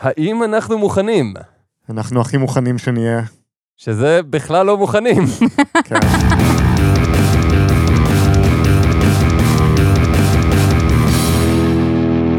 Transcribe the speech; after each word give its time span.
האם 0.00 0.42
אנחנו 0.44 0.78
מוכנים? 0.78 1.34
אנחנו 1.90 2.20
הכי 2.20 2.36
מוכנים 2.36 2.78
שנהיה. 2.78 3.20
שזה 3.76 4.20
בכלל 4.30 4.66
לא 4.66 4.76
מוכנים. 4.76 5.22
כן. 5.84 6.00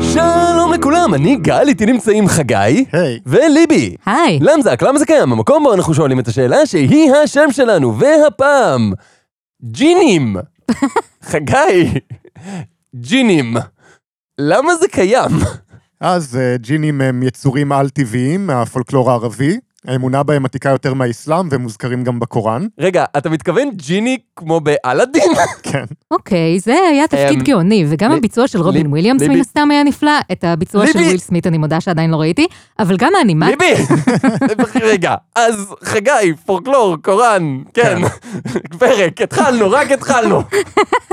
שלום 0.01 0.73
לכולם, 0.73 1.13
אני 1.13 1.35
גל, 1.35 1.67
איתי 1.67 1.85
נמצאים 1.85 2.27
חגי. 2.27 2.85
היי, 2.91 3.19
וליבי. 3.25 3.95
היי, 4.05 4.39
למזק, 4.41 4.81
למה 4.81 4.99
זה 4.99 5.05
קיים? 5.05 5.31
המקום 5.31 5.63
בו 5.63 5.73
אנחנו 5.73 5.93
שואלים 5.93 6.19
את 6.19 6.27
השאלה 6.27 6.65
שהיא 6.65 7.11
השם 7.13 7.51
שלנו, 7.51 7.99
והפעם, 7.99 8.93
ג'ינים. 9.63 10.35
חגי, 11.29 11.93
ג'ינים. 12.95 13.53
למה 14.37 14.75
זה 14.75 14.87
קיים? 14.87 15.31
אז 15.99 16.37
אה, 16.37 16.57
ג'ינים 16.57 17.01
הם 17.01 17.23
יצורים 17.23 17.71
על-טבעיים 17.71 18.47
מהפולקלור 18.47 19.11
הערבי. 19.11 19.59
האמונה 19.87 20.23
בהם 20.23 20.45
עתיקה 20.45 20.69
יותר 20.69 20.93
מהאסלאם 20.93 21.47
והם 21.51 21.61
מוזכרים 21.61 22.03
גם 22.03 22.19
בקוראן. 22.19 22.67
רגע, 22.79 23.05
אתה 23.17 23.29
מתכוון 23.29 23.69
ג'יני 23.75 24.17
כמו 24.35 24.59
באלאדין? 24.59 25.31
כן. 25.71 25.83
אוקיי, 26.11 26.59
זה 26.59 26.75
היה 26.91 27.07
תפקיד 27.07 27.39
אמ, 27.39 27.43
גאוני, 27.43 27.85
וגם 27.89 28.11
הביצוע 28.11 28.47
של 28.47 28.61
רובין 28.61 28.87
וויליאמס 28.87 29.21
מן 29.21 29.39
הסתם 29.39 29.71
היה 29.71 29.83
נפלא, 29.83 30.11
את 30.31 30.43
הביצוע 30.43 30.87
של 30.87 30.99
וויל 30.99 31.17
סמית 31.17 31.47
אני 31.47 31.57
מודה 31.57 31.81
שעדיין 31.81 32.11
לא 32.11 32.17
ראיתי, 32.17 32.47
אבל 32.79 32.97
גם 32.97 33.11
האנימציה, 33.17 33.49
ליבי! 33.49 33.83
רגע, 34.91 35.15
אז 35.35 35.73
חגי, 35.83 36.33
פולקלור, 36.45 36.97
קוראן, 37.01 37.59
כן. 37.73 38.01
פרק, 38.79 39.21
התחלנו, 39.21 39.71
רק 39.71 39.91
התחלנו. 39.91 40.41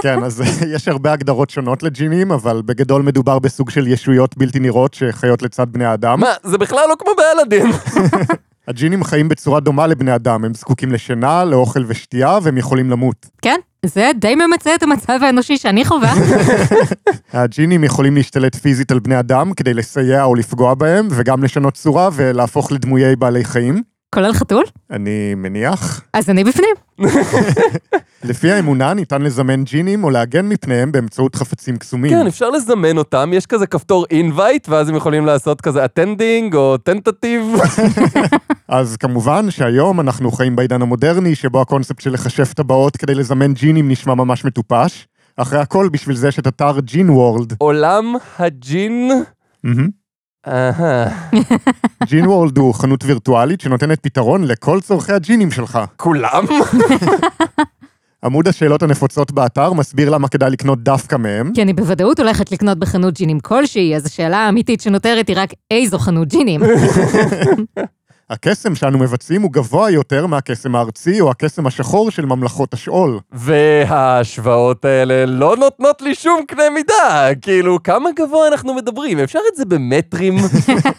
כן, 0.03 0.25
אז 0.25 0.43
יש 0.75 0.89
הרבה 0.89 1.13
הגדרות 1.13 1.51
שונות 1.51 1.83
לג'ינים, 1.83 2.33
אבל 2.33 2.63
בגדול 2.65 3.03
מדובר 3.03 3.39
בסוג 3.39 3.71
של 3.71 3.87
ישויות 3.87 4.37
בלתי 4.37 4.59
נראות 4.59 4.95
שחיות 4.95 5.43
לצד 5.43 5.67
בני 5.71 5.85
האדם. 5.85 6.21
מה, 6.21 6.33
זה 6.43 6.59
בכלל 6.59 6.85
לא 6.89 6.95
כמו 6.99 7.11
באלאדין. 7.17 7.73
הג'ינים 8.69 9.05
חיים 9.05 9.29
בצורה 9.29 9.61
דומה 9.61 9.87
לבני 9.87 10.15
אדם, 10.15 10.45
הם 10.45 10.55
זקוקים 10.55 10.93
לשינה, 10.93 11.45
לאוכל 11.45 11.85
ושתייה, 11.87 12.39
והם 12.43 12.59
יכולים 12.59 12.91
למות. 12.91 13.27
כן, 13.43 13.61
זה 13.85 14.11
די 14.21 14.35
ממצה 14.35 14.75
את 14.75 14.83
המצב 14.83 15.19
האנושי 15.23 15.57
שאני 15.57 15.85
חווה. 15.85 16.15
הג'ינים 17.33 17.85
יכולים 17.85 18.15
להשתלט 18.17 18.55
פיזית 18.55 18.91
על 18.91 18.99
בני 18.99 19.19
אדם 19.19 19.55
כדי 19.55 19.75
לסייע 19.75 20.25
או 20.25 20.35
לפגוע 20.35 20.75
בהם, 20.75 21.09
וגם 21.11 21.45
לשנות 21.45 21.75
צורה 21.75 22.09
ולהפוך 22.13 22.73
לדמויי 22.73 23.17
בעלי 23.17 23.45
חיים. 23.45 23.83
כולל 24.15 24.33
חתול? 24.33 24.65
אני 24.91 25.35
מניח. 25.35 26.03
אז 26.13 26.31
אני 26.31 26.45
בפנים. 26.45 26.75
לפי 28.29 28.53
האמונה 28.53 28.95
ניתן 28.95 29.23
לזמן 29.23 29.65
ג'ינים 29.65 30.05
או 30.05 30.11
להגן 30.11 30.49
מפניהם 30.49 30.93
באמצעות 30.93 31.35
חפצים 31.35 31.77
קסומים. 31.77 32.11
כן, 32.11 32.27
אפשר 32.27 32.51
לזמן 32.51 32.99
אותם, 32.99 33.31
יש 33.35 33.47
כזה 33.47 33.67
כפתור 33.67 34.07
invite, 34.11 34.69
ואז 34.69 34.89
הם 34.89 34.97
יכולים 34.97 35.27
לעשות 35.27 35.61
כזה 35.61 35.85
attending 35.85 36.55
או 36.55 36.77
tentative. 36.79 37.43
אז 38.69 38.97
כמובן 38.97 39.51
שהיום 39.51 40.01
אנחנו 40.01 40.33
חיים 40.33 40.57
בעידן 40.57 40.83
המודרני, 40.83 41.35
שבו 41.35 41.61
הקונספט 41.61 42.01
של 42.01 42.13
לחשב 42.13 42.45
טבעות 42.45 42.97
כדי 42.97 43.15
לזמן 43.15 43.53
ג'ינים 43.53 43.91
נשמע 43.91 44.15
ממש 44.15 44.45
מטופש. 44.45 45.07
אחרי 45.37 45.59
הכל, 45.59 45.89
בשביל 45.93 46.17
זה 46.17 46.29
יש 46.29 46.39
את 46.39 46.47
אתר 46.47 46.81
ג'ין 46.81 47.11
וורלד. 47.11 47.55
עולם 47.59 48.15
הג'ין... 48.39 49.11
אהה. 49.67 49.87
ג'ין 52.09 52.27
וורלד 52.27 52.59
הוא 52.59 52.75
חנות 52.75 53.05
וירטואלית 53.05 53.61
שנותנת 53.61 53.99
פתרון 54.03 54.45
לכל 54.45 54.81
צורכי 54.81 55.13
הג'ינים 55.13 55.51
שלך. 55.51 55.79
כולם? 55.97 56.45
עמוד 58.25 58.49
השאלות 58.49 58.83
הנפוצות 58.83 59.33
באתר 59.33 59.73
מסביר 59.73 60.11
למה 60.11 60.29
כדאי 60.29 60.51
לקנות 60.51 60.83
דווקא 60.83 61.17
מהם. 61.17 61.53
כי 61.55 61.63
אני 61.63 61.73
בוודאות 61.73 62.21
הולכת 62.21 62.53
לקנות 62.53 62.79
בחנות 62.79 63.15
ג'ינים 63.15 63.41
כלשהי, 63.41 63.97
אז 63.97 64.07
השאלה 64.07 64.37
האמיתית 64.37 64.81
שנותרת 64.81 65.29
היא 65.29 65.37
רק 65.39 65.51
איזו 65.71 65.99
חנות 65.99 66.29
ג'ינים. 66.29 66.61
הקסם 68.31 68.75
שאנו 68.75 68.99
מבצעים 68.99 69.43
הוא 69.43 69.53
גבוה 69.53 69.91
יותר 69.91 70.27
מהקסם 70.27 70.75
הארצי 70.75 71.21
או 71.21 71.31
הקסם 71.31 71.67
השחור 71.67 72.11
של 72.11 72.27
ממלכות 72.27 72.75
השאול. 72.75 73.19
וההשוואות 73.33 74.85
האלה 74.85 75.27
לא 75.27 75.57
נותנות 75.57 76.03
לי 76.03 76.15
שום 76.15 76.41
קנה 76.49 76.71
מידה. 76.75 77.29
כאילו, 77.43 77.83
כמה 77.83 78.11
גבוה 78.17 78.49
אנחנו 78.49 78.75
מדברים? 78.75 79.19
אפשר 79.19 79.39
את 79.53 79.57
זה 79.57 79.65
במטרים? 79.65 80.37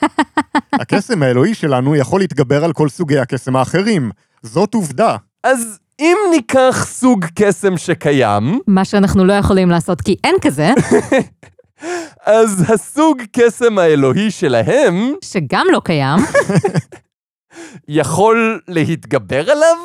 הקסם 0.81 1.23
האלוהי 1.23 1.53
שלנו 1.53 1.95
יכול 1.95 2.19
להתגבר 2.19 2.63
על 2.65 2.73
כל 2.73 2.89
סוגי 2.89 3.19
הקסם 3.19 3.55
האחרים. 3.55 4.11
זאת 4.43 4.73
עובדה. 4.73 5.15
אז 5.43 5.79
אם 5.99 6.17
ניקח 6.31 6.85
סוג 6.89 7.25
קסם 7.35 7.77
שקיים, 7.77 8.59
מה 8.67 8.85
שאנחנו 8.85 9.25
לא 9.25 9.33
יכולים 9.33 9.69
לעשות 9.69 10.01
כי 10.01 10.15
אין 10.23 10.35
כזה, 10.41 10.73
אז 12.25 12.71
הסוג 12.73 13.21
קסם 13.31 13.77
האלוהי 13.77 14.31
שלהם 14.31 15.13
שגם 15.23 15.65
לא 15.71 15.81
קיים, 15.83 16.19
יכול 17.87 18.59
להתגבר 18.67 19.51
עליו, 19.51 19.77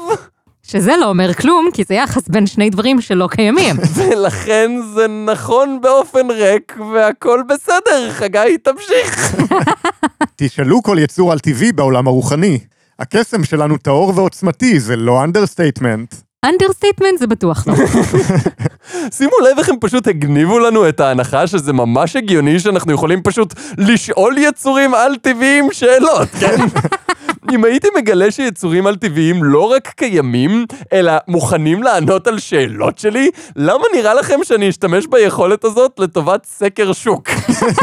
שזה 0.63 0.93
לא 1.01 1.09
אומר 1.09 1.35
כלום, 1.35 1.69
כי 1.75 1.85
זה 1.85 1.95
יחס 1.95 2.29
בין 2.29 2.47
שני 2.47 2.71
דברים 2.71 3.01
שלא 3.01 3.29
קיימים. 3.31 3.77
ולכן 3.97 4.71
זה 4.95 5.07
נכון 5.27 5.81
באופן 5.81 6.31
ריק, 6.31 6.79
והכל 6.95 7.43
בסדר, 7.49 8.11
חגי, 8.11 8.59
תמשיך. 8.63 9.37
תשאלו 10.37 10.83
כל 10.83 10.97
יצור 11.01 11.33
על 11.33 11.39
טבעי 11.39 11.73
בעולם 11.73 12.07
הרוחני. 12.07 12.59
הקסם 12.99 13.45
שלנו 13.45 13.77
טהור 13.77 14.13
ועוצמתי, 14.17 14.81
זה 14.81 14.97
לא 14.97 15.25
אנדרסטייטמנט. 15.25 16.15
אנדרסטייטמנט 16.45 17.19
זה 17.19 17.27
בטוח 17.27 17.67
לא. 17.67 17.75
שימו 19.17 19.33
לב 19.51 19.59
איך 19.59 19.69
הם 19.69 19.77
פשוט 19.81 20.07
הגניבו 20.07 20.59
לנו 20.59 20.89
את 20.89 21.01
ההנחה 21.01 21.47
שזה 21.47 21.73
ממש 21.73 22.17
הגיוני 22.17 22.61
שאנחנו 22.61 22.93
יכולים 22.93 23.23
פשוט 23.23 23.55
לשאול 23.79 24.39
יצורים 24.39 24.95
על-טבעיים 24.95 25.69
שאלות, 25.73 26.29
כן? 26.41 26.57
אם 27.53 27.65
הייתי 27.65 27.89
מגלה 27.97 28.31
שיצורים 28.31 28.87
על-טבעיים 28.87 29.45
לא 29.45 29.71
רק 29.71 29.89
קיימים, 29.89 30.67
אלא 30.93 31.13
מוכנים 31.29 31.83
לענות 31.83 32.27
על 32.27 32.39
שאלות 32.39 32.99
שלי, 32.99 33.31
למה 33.57 33.85
נראה 33.95 34.15
לכם 34.15 34.39
שאני 34.45 34.69
אשתמש 34.69 35.07
ביכולת 35.07 35.65
הזאת 35.65 35.93
לטובת 35.99 36.47
סקר 36.47 36.93
שוק? 36.93 37.29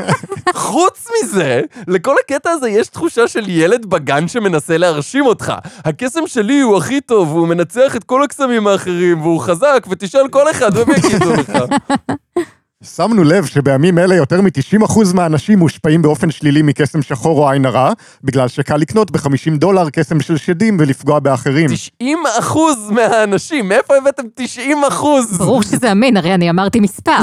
חוץ 0.54 1.08
מזה, 1.24 1.62
לכל 1.88 2.16
הקטע 2.24 2.52
הזה 2.52 2.70
יש 2.70 2.88
תחושה 2.88 3.28
של 3.28 3.50
ילד 3.50 3.86
בגן 3.86 4.28
שמנסה 4.28 4.78
להרשים 4.78 5.26
אותך. 5.26 5.54
הקסם 5.86 6.28
שלי 6.28 6.60
הוא 6.60 6.78
הכי 6.78 7.02
טוב, 7.02 7.36
והוא 7.36 7.48
מנצח 7.48 7.96
את 7.96 8.04
כל 8.04 8.24
הקסמים 8.24 8.68
האחרים, 8.68 9.22
והוא 9.22 9.40
חזק, 9.40 9.86
ותשאל 9.90 10.28
כל 10.28 10.52
אחד 10.52 10.78
והם 10.78 10.90
יגידו 10.92 11.34
לך. 11.34 11.52
שמנו 12.84 13.24
לב 13.24 13.46
שבימים 13.46 14.00
אלה 14.00 14.16
יותר 14.16 14.42
מ-90% 14.42 15.14
מהאנשים 15.14 15.60
מושפעים 15.60 16.02
באופן 16.02 16.32
שלילי 16.32 16.62
מקסם 16.62 17.02
שחור 17.02 17.40
או 17.40 17.50
עין 17.50 17.66
הרע, 17.66 17.92
בגלל 18.24 18.48
שקל 18.48 18.78
לקנות 18.78 19.12
ב-50 19.12 19.58
דולר 19.58 19.90
קסם 19.90 20.22
של 20.22 20.38
שדים 20.38 20.78
ולפגוע 20.80 21.20
באחרים. 21.20 21.68
90 21.74 22.24
אחוז 22.40 22.92
מהאנשים, 22.92 23.70
מאיפה 23.70 23.98
הבאתם 23.98 24.24
90 24.36 24.78
אחוז? 24.88 25.38
ברור 25.38 25.64
שזה 25.64 25.92
אמין, 25.92 26.18
הרי 26.18 26.34
אני 26.34 26.50
אמרתי 26.50 26.80
מספר. 26.80 27.18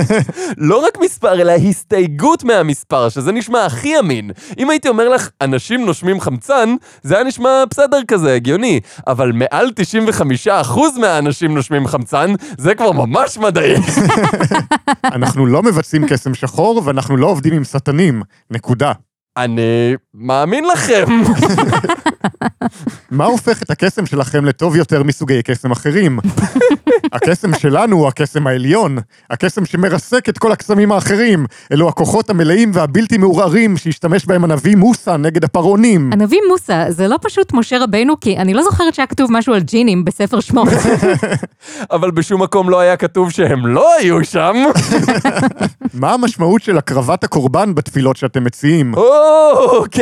לא 0.58 0.84
רק 0.86 0.98
מספר, 1.00 1.40
אלא 1.40 1.52
הסתייגות 1.52 2.44
מהמספר, 2.44 3.08
שזה 3.08 3.32
נשמע 3.32 3.64
הכי 3.64 3.98
אמין. 3.98 4.30
אם 4.58 4.70
הייתי 4.70 4.88
אומר 4.88 5.08
לך, 5.08 5.28
אנשים 5.40 5.86
נושמים 5.86 6.20
חמצן, 6.20 6.74
זה 7.02 7.14
היה 7.14 7.24
נשמע 7.24 7.64
בסדר 7.70 8.00
כזה, 8.08 8.34
הגיוני. 8.34 8.80
אבל 9.06 9.32
מעל 9.32 9.70
95 9.74 10.48
אחוז 10.48 10.98
מהאנשים 10.98 11.54
נושמים 11.54 11.86
חמצן, 11.86 12.34
זה 12.58 12.74
כבר 12.74 12.92
ממש 12.92 13.38
מדעי. 13.38 13.74
אנחנו 15.04 15.46
לא 15.46 15.62
מבצעים 15.62 16.08
קסם 16.08 16.34
שחור 16.34 16.82
ואנחנו 16.84 17.16
לא 17.16 17.26
עובדים 17.26 17.54
עם 17.54 17.64
שטנים. 17.64 18.22
נקודה. 18.50 18.92
אני 19.36 19.62
מאמין 20.14 20.64
לכם. 20.64 21.04
מה 23.10 23.24
הופך 23.24 23.62
את 23.62 23.70
הקסם 23.70 24.06
שלכם 24.06 24.44
לטוב 24.44 24.76
יותר 24.76 25.02
מסוגי 25.02 25.42
קסם 25.42 25.70
אחרים? 25.70 26.18
הקסם 27.12 27.54
שלנו 27.54 27.96
הוא 27.96 28.08
הקסם 28.08 28.46
העליון, 28.46 28.98
הקסם 29.30 29.64
שמרסק 29.64 30.28
את 30.28 30.38
כל 30.38 30.52
הקסמים 30.52 30.92
האחרים. 30.92 31.46
אלו 31.72 31.88
הכוחות 31.88 32.30
המלאים 32.30 32.70
והבלתי 32.74 33.18
מעורערים 33.18 33.76
שהשתמש 33.76 34.26
בהם 34.26 34.44
הנביא 34.44 34.76
מוסא 34.76 35.16
נגד 35.16 35.44
הפרעונים. 35.44 36.10
הנביא 36.12 36.40
מוסא 36.48 36.90
זה 36.90 37.08
לא 37.08 37.16
פשוט 37.22 37.52
משה 37.52 37.78
רבנו, 37.78 38.20
כי 38.20 38.38
אני 38.38 38.54
לא 38.54 38.62
זוכרת 38.62 38.94
שהיה 38.94 39.06
כתוב 39.06 39.32
משהו 39.32 39.54
על 39.54 39.60
ג'ינים 39.60 40.04
בספר 40.04 40.40
שמות. 40.40 40.68
אבל 41.92 42.10
בשום 42.10 42.42
מקום 42.42 42.70
לא 42.70 42.80
היה 42.80 42.96
כתוב 42.96 43.30
שהם 43.30 43.66
לא 43.66 43.94
היו 44.00 44.24
שם. 44.24 44.56
מה 45.94 46.12
המשמעות 46.12 46.62
של 46.62 46.78
הקרבת 46.78 47.24
הקורבן 47.24 47.74
בתפילות 47.74 48.16
שאתם 48.16 48.44
מציעים? 48.44 48.94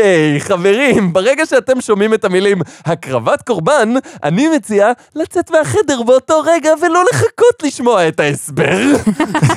אוקיי, 0.02 0.40
חברים, 0.40 1.12
ברגע 1.12 1.46
שאתם 1.46 1.80
שומעים 1.80 2.14
את 2.14 2.24
המילים 2.24 2.58
הקרבת 2.84 3.42
קורבן, 3.42 3.94
אני 4.22 4.48
מציע 4.56 4.92
לצאת 5.14 5.50
מהחדר 5.50 6.02
באותו 6.02 6.40
רגע 6.40 6.70
ולא 6.82 7.04
לחכות 7.12 7.62
לשמוע 7.62 8.08
את 8.08 8.20
ההסבר. 8.20 8.78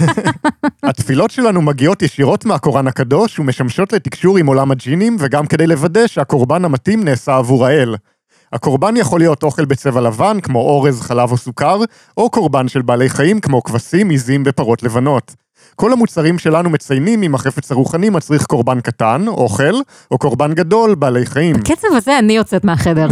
התפילות 0.83 1.31
שלנו 1.31 1.61
מגיעות 1.61 2.01
ישירות 2.01 2.45
מהקוראן 2.45 2.87
הקדוש 2.87 3.39
ומשמשות 3.39 3.93
לתקשור 3.93 4.37
עם 4.37 4.47
עולם 4.47 4.71
הג'ינים 4.71 5.15
וגם 5.19 5.47
כדי 5.47 5.67
לוודא 5.67 6.07
שהקורבן 6.07 6.65
המתאים 6.65 7.03
נעשה 7.03 7.37
עבור 7.37 7.65
האל. 7.65 7.95
הקורבן 8.53 8.97
יכול 8.97 9.19
להיות 9.19 9.43
אוכל 9.43 9.65
בצבע 9.65 10.01
לבן, 10.01 10.39
כמו 10.39 10.59
אורז, 10.59 11.01
חלב 11.01 11.31
או 11.31 11.37
סוכר, 11.37 11.79
או 12.17 12.29
קורבן 12.29 12.67
של 12.67 12.81
בעלי 12.81 13.09
חיים 13.09 13.39
כמו 13.39 13.63
כבשים, 13.63 14.09
עיזים 14.09 14.43
ופרות 14.45 14.83
לבנות. 14.83 15.44
כל 15.75 15.93
המוצרים 15.93 16.39
שלנו 16.39 16.69
מציינים 16.69 17.23
אם 17.23 17.35
החפץ 17.35 17.71
הרוחני 17.71 18.09
מצריך 18.09 18.45
קורבן 18.45 18.81
קטן, 18.81 19.27
אוכל, 19.27 19.73
או 20.11 20.17
קורבן 20.17 20.53
גדול, 20.53 20.95
בעלי 20.95 21.25
חיים. 21.25 21.55
בקצב 21.55 21.87
הזה 21.91 22.19
אני 22.19 22.33
יוצאת 22.33 22.65
מהחדר. 22.65 23.07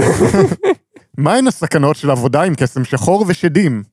מהן 1.17 1.47
הסכנות 1.47 1.95
של 1.95 2.11
עבודה 2.11 2.43
עם 2.43 2.55
קסם 2.55 2.85
שחור 2.85 3.25
ושדים? 3.27 3.83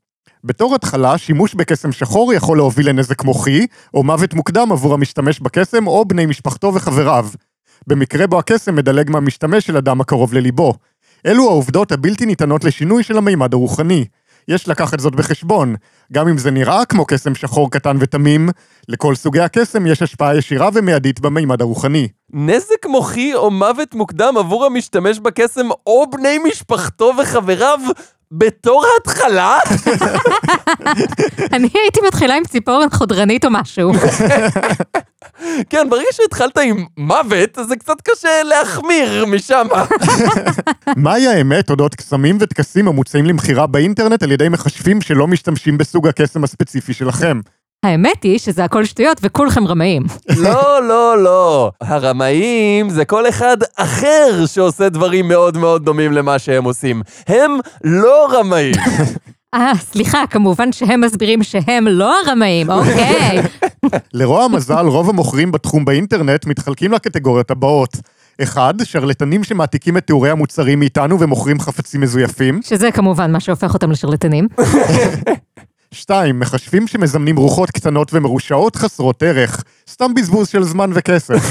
בתור 0.44 0.74
התחלה, 0.74 1.18
שימוש 1.18 1.54
בקסם 1.54 1.92
שחור 1.92 2.32
יכול 2.32 2.56
להוביל 2.56 2.88
לנזק 2.88 3.24
מוחי, 3.24 3.66
או 3.94 4.02
מוות 4.02 4.34
מוקדם 4.34 4.72
עבור 4.72 4.94
המשתמש 4.94 5.40
בקסם 5.40 5.86
או 5.86 6.04
בני 6.04 6.26
משפחתו 6.26 6.74
וחבריו. 6.74 7.28
במקרה 7.86 8.26
בו 8.26 8.38
הקסם 8.38 8.74
מדלג 8.74 9.10
מהמשתמש 9.10 9.66
של 9.66 9.76
אדם 9.76 10.00
הקרוב 10.00 10.34
לליבו. 10.34 10.74
אלו 11.26 11.48
העובדות 11.48 11.92
הבלתי 11.92 12.26
ניתנות 12.26 12.64
לשינוי 12.64 13.02
של 13.02 13.18
המימד 13.18 13.54
הרוחני. 13.54 14.04
יש 14.50 14.68
לקחת 14.68 15.00
זאת 15.00 15.14
בחשבון. 15.14 15.74
גם 16.12 16.28
אם 16.28 16.38
זה 16.38 16.50
נראה 16.50 16.84
כמו 16.84 17.04
קסם 17.06 17.34
שחור 17.34 17.70
קטן 17.70 17.96
ותמים, 18.00 18.48
לכל 18.88 19.14
סוגי 19.14 19.40
הקסם 19.40 19.86
יש 19.86 20.02
השפעה 20.02 20.36
ישירה 20.36 20.68
ומיידית 20.74 21.20
במימד 21.20 21.62
הרוחני. 21.62 22.08
נזק 22.32 22.86
מוחי 22.86 23.34
או 23.34 23.50
מוות 23.50 23.94
מוקדם 23.94 24.34
עבור 24.38 24.66
המשתמש 24.66 25.18
בקסם 25.18 25.68
או 25.86 26.04
בני 26.10 26.38
משפחתו 26.38 27.12
וחבריו 27.22 27.78
בתור 28.32 28.84
ההתחלה? 28.94 29.58
אני 31.56 31.68
הייתי 31.74 32.00
מתחילה 32.06 32.34
עם 32.34 32.44
ציפורן 32.44 32.90
חודרנית 32.90 33.44
או 33.44 33.50
משהו. 33.50 33.92
כן, 35.70 35.86
ברגע 35.90 36.06
שהתחלת 36.12 36.58
עם 36.58 36.84
מוות, 36.96 37.58
זה 37.68 37.76
קצת 37.76 38.00
קשה 38.00 38.42
להחמיר 38.44 39.26
משם. 39.26 39.66
מהי 40.96 41.28
האמת 41.28 41.70
אודות 41.70 41.94
קסמים 41.94 42.38
וטקסים 42.40 42.88
המוצעים 42.88 43.26
למכירה 43.26 43.66
באינטרנט 43.66 44.22
על 44.22 44.32
ידי 44.32 44.48
מכשפים 44.48 45.00
שלא 45.00 45.26
משתמשים 45.26 45.78
בסוג 45.78 46.08
הקסם 46.08 46.44
הספציפי 46.44 46.92
שלכם? 46.92 47.40
האמת 47.84 48.22
היא 48.22 48.38
שזה 48.38 48.64
הכל 48.64 48.84
שטויות 48.84 49.18
וכולכם 49.22 49.66
רמאים. 49.66 50.02
לא, 50.36 50.82
לא, 50.88 51.22
לא. 51.22 51.70
הרמאים 51.80 52.90
זה 52.90 53.04
כל 53.04 53.28
אחד 53.28 53.56
אחר 53.76 54.46
שעושה 54.46 54.88
דברים 54.88 55.28
מאוד 55.28 55.56
מאוד 55.56 55.84
דומים 55.84 56.12
למה 56.12 56.38
שהם 56.38 56.64
עושים. 56.64 57.02
הם 57.28 57.50
לא 57.84 58.28
רמאים. 58.32 58.74
אה, 59.54 59.72
סליחה, 59.78 60.22
כמובן 60.30 60.72
שהם 60.72 61.00
מסבירים 61.00 61.42
שהם 61.42 61.88
לא 61.88 62.14
הרמאים, 62.26 62.70
אוקיי. 62.70 63.42
לרוע 64.12 64.44
המזל, 64.44 64.86
רוב 64.86 65.08
המוכרים 65.08 65.52
בתחום 65.52 65.84
באינטרנט 65.84 66.46
מתחלקים 66.46 66.92
לקטגוריות 66.92 67.50
הבאות. 67.50 67.96
אחד, 68.42 68.74
שרלטנים 68.84 69.44
שמעתיקים 69.44 69.96
את 69.96 70.06
תיאורי 70.06 70.30
המוצרים 70.30 70.78
מאיתנו 70.78 71.20
ומוכרים 71.20 71.60
חפצים 71.60 72.00
מזויפים. 72.00 72.60
שזה 72.62 72.90
כמובן 72.90 73.32
מה 73.32 73.40
שהופך 73.40 73.74
אותם 73.74 73.90
לשרלטנים. 73.90 74.48
שתיים, 75.94 76.40
מכשפים 76.40 76.86
שמזמנים 76.86 77.36
רוחות 77.36 77.70
קטנות 77.70 78.14
ומרושעות 78.14 78.76
חסרות 78.76 79.22
ערך. 79.22 79.64
סתם 79.90 80.14
בזבוז 80.14 80.48
של 80.48 80.62
זמן 80.62 80.90
וכסף. 80.94 81.50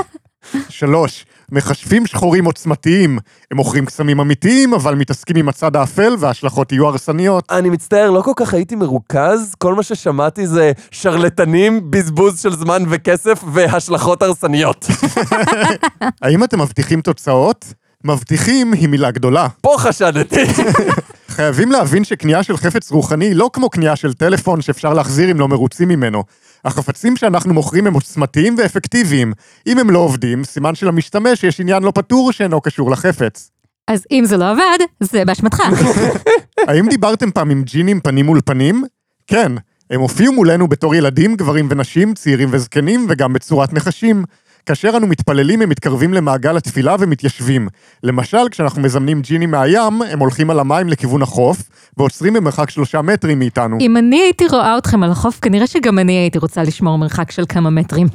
שלוש, 0.68 1.26
מכשפים 1.52 2.06
שחורים 2.06 2.44
עוצמתיים. 2.44 3.18
הם 3.50 3.56
מוכרים 3.56 3.86
קסמים 3.86 4.20
אמיתיים, 4.20 4.74
אבל 4.74 4.94
מתעסקים 4.94 5.36
עם 5.36 5.48
הצד 5.48 5.76
האפל 5.76 6.16
וההשלכות 6.18 6.72
יהיו 6.72 6.86
הרסניות. 6.86 7.44
אני 7.50 7.70
מצטער, 7.70 8.10
לא 8.10 8.22
כל 8.22 8.32
כך 8.36 8.54
הייתי 8.54 8.76
מרוכז, 8.76 9.54
כל 9.58 9.74
מה 9.74 9.82
ששמעתי 9.82 10.46
זה 10.46 10.72
שרלטנים, 10.90 11.90
בזבוז 11.90 12.40
של 12.40 12.56
זמן 12.56 12.82
וכסף 12.88 13.44
והשלכות 13.52 14.22
הרסניות. 14.22 14.86
האם 16.22 16.44
אתם 16.44 16.60
מבטיחים 16.60 17.00
תוצאות? 17.00 17.64
מבטיחים 18.04 18.72
היא 18.72 18.88
מילה 18.88 19.10
גדולה. 19.10 19.48
פה 19.60 19.74
חשדתי. 19.78 20.44
חייבים 21.36 21.72
להבין 21.72 22.04
שקנייה 22.04 22.42
של 22.42 22.56
חפץ 22.56 22.90
רוחני 22.90 23.24
היא 23.24 23.36
לא 23.36 23.50
כמו 23.52 23.70
קנייה 23.70 23.96
של 23.96 24.12
טלפון 24.12 24.60
שאפשר 24.60 24.94
להחזיר 24.94 25.30
אם 25.30 25.40
לא 25.40 25.48
מרוצים 25.48 25.88
ממנו. 25.88 26.22
החפצים 26.66 27.16
שאנחנו 27.16 27.54
מוכרים 27.54 27.86
הם 27.86 27.94
עוצמתיים 27.94 28.54
ואפקטיביים. 28.58 29.32
אם 29.66 29.78
הם 29.78 29.90
לא 29.90 29.98
עובדים, 29.98 30.44
סימן 30.44 30.74
שלמשתמש 30.74 31.44
יש 31.44 31.60
עניין 31.60 31.82
לא 31.82 31.90
פתור 31.90 32.32
שאינו 32.32 32.60
קשור 32.60 32.90
לחפץ. 32.90 33.50
אז 33.88 34.04
אם 34.10 34.24
זה 34.26 34.36
לא 34.36 34.50
עבד, 34.50 34.78
זה 35.00 35.24
באשמתך. 35.24 35.62
האם 36.68 36.88
דיברתם 36.88 37.30
פעם 37.30 37.50
עם 37.50 37.62
ג'ינים 37.62 38.00
פנים 38.00 38.26
מול 38.26 38.40
פנים? 38.44 38.84
כן. 39.26 39.52
הם 39.90 40.00
הופיעו 40.00 40.32
מולנו 40.32 40.68
בתור 40.68 40.94
ילדים, 40.94 41.36
גברים 41.36 41.68
ונשים, 41.70 42.14
צעירים 42.14 42.48
וזקנים, 42.52 43.06
וגם 43.08 43.32
בצורת 43.32 43.72
נחשים. 43.72 44.24
כאשר 44.66 44.96
אנו 44.96 45.06
מתפללים 45.06 45.62
הם 45.62 45.68
מתקרבים 45.68 46.14
למעגל 46.14 46.56
התפילה 46.56 46.96
ומתיישבים. 47.00 47.68
למשל, 48.02 48.48
כשאנחנו 48.50 48.82
מזמנים 48.82 49.20
ג'ינים 49.20 49.50
מהים, 49.50 50.02
הם 50.10 50.18
הולכים 50.18 50.50
על 50.50 50.60
המים 50.60 50.88
לכיוון 50.88 51.22
החוף, 51.22 51.62
ועוצרים 51.96 52.32
במרחק 52.32 52.70
שלושה 52.70 53.02
מטרים 53.02 53.38
מאיתנו. 53.38 53.78
אם 53.80 53.96
אני 53.96 54.20
הייתי 54.20 54.46
רואה 54.46 54.78
אתכם 54.78 55.02
על 55.02 55.10
החוף, 55.10 55.38
כנראה 55.42 55.66
שגם 55.66 55.98
אני 55.98 56.12
הייתי 56.12 56.38
רוצה 56.38 56.62
לשמור 56.62 56.98
מרחק 56.98 57.30
של 57.30 57.42
כמה 57.48 57.70
מטרים. 57.70 58.06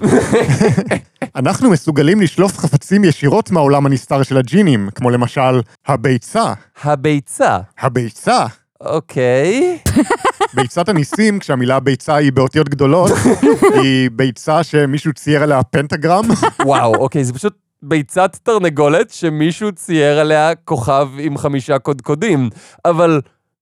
אנחנו 1.35 1.69
מסוגלים 1.69 2.21
לשלוף 2.21 2.57
חפצים 2.57 3.03
ישירות 3.03 3.51
מהעולם 3.51 3.85
הנסתר 3.85 4.23
של 4.23 4.37
הג'ינים, 4.37 4.89
כמו 4.95 5.09
למשל, 5.09 5.61
הביצה. 5.87 6.53
הביצה. 6.83 7.57
הביצה. 7.79 8.45
אוקיי. 8.81 9.77
ביצת 10.55 10.89
הניסים, 10.89 11.39
כשהמילה 11.39 11.79
ביצה 11.79 12.15
היא 12.15 12.31
באותיות 12.31 12.69
גדולות, 12.69 13.11
היא 13.83 14.09
ביצה 14.11 14.63
שמישהו 14.63 15.13
צייר 15.13 15.43
עליה 15.43 15.63
פנטגרם. 15.63 16.25
וואו, 16.65 16.95
אוקיי, 16.95 17.23
זה 17.23 17.33
פשוט 17.33 17.53
ביצת 17.83 18.37
תרנגולת 18.43 19.09
שמישהו 19.09 19.71
צייר 19.71 20.19
עליה 20.19 20.55
כוכב 20.55 21.07
עם 21.19 21.37
חמישה 21.37 21.79
קודקודים, 21.79 22.49
אבל 22.85 23.21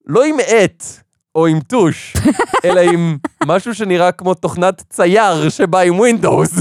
לא 0.09 0.25
עם 0.25 0.35
עט 0.47 0.83
או 1.35 1.47
עם 1.47 1.59
טוש, 1.59 2.13
אלא 2.65 2.79
עם 2.79 3.17
משהו 3.45 3.75
שנראה 3.75 4.11
כמו 4.11 4.33
תוכנת 4.33 4.83
צייר 4.89 5.49
שבא 5.49 5.79
עם 5.79 5.99
ווינדוס. 5.99 6.51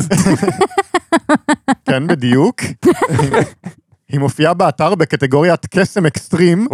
כן, 1.86 2.06
בדיוק. 2.06 2.60
היא 4.08 4.20
מופיעה 4.20 4.54
באתר 4.54 4.94
בקטגוריית 4.94 5.66
קסם 5.66 6.06
אקסטרים, 6.06 6.66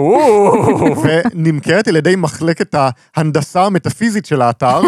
ונמכרת 1.02 1.88
על 1.88 1.96
ידי 1.96 2.16
מחלקת 2.16 2.74
ההנדסה 3.16 3.64
המטאפיזית 3.64 4.26
של 4.26 4.42
האתר, 4.42 4.80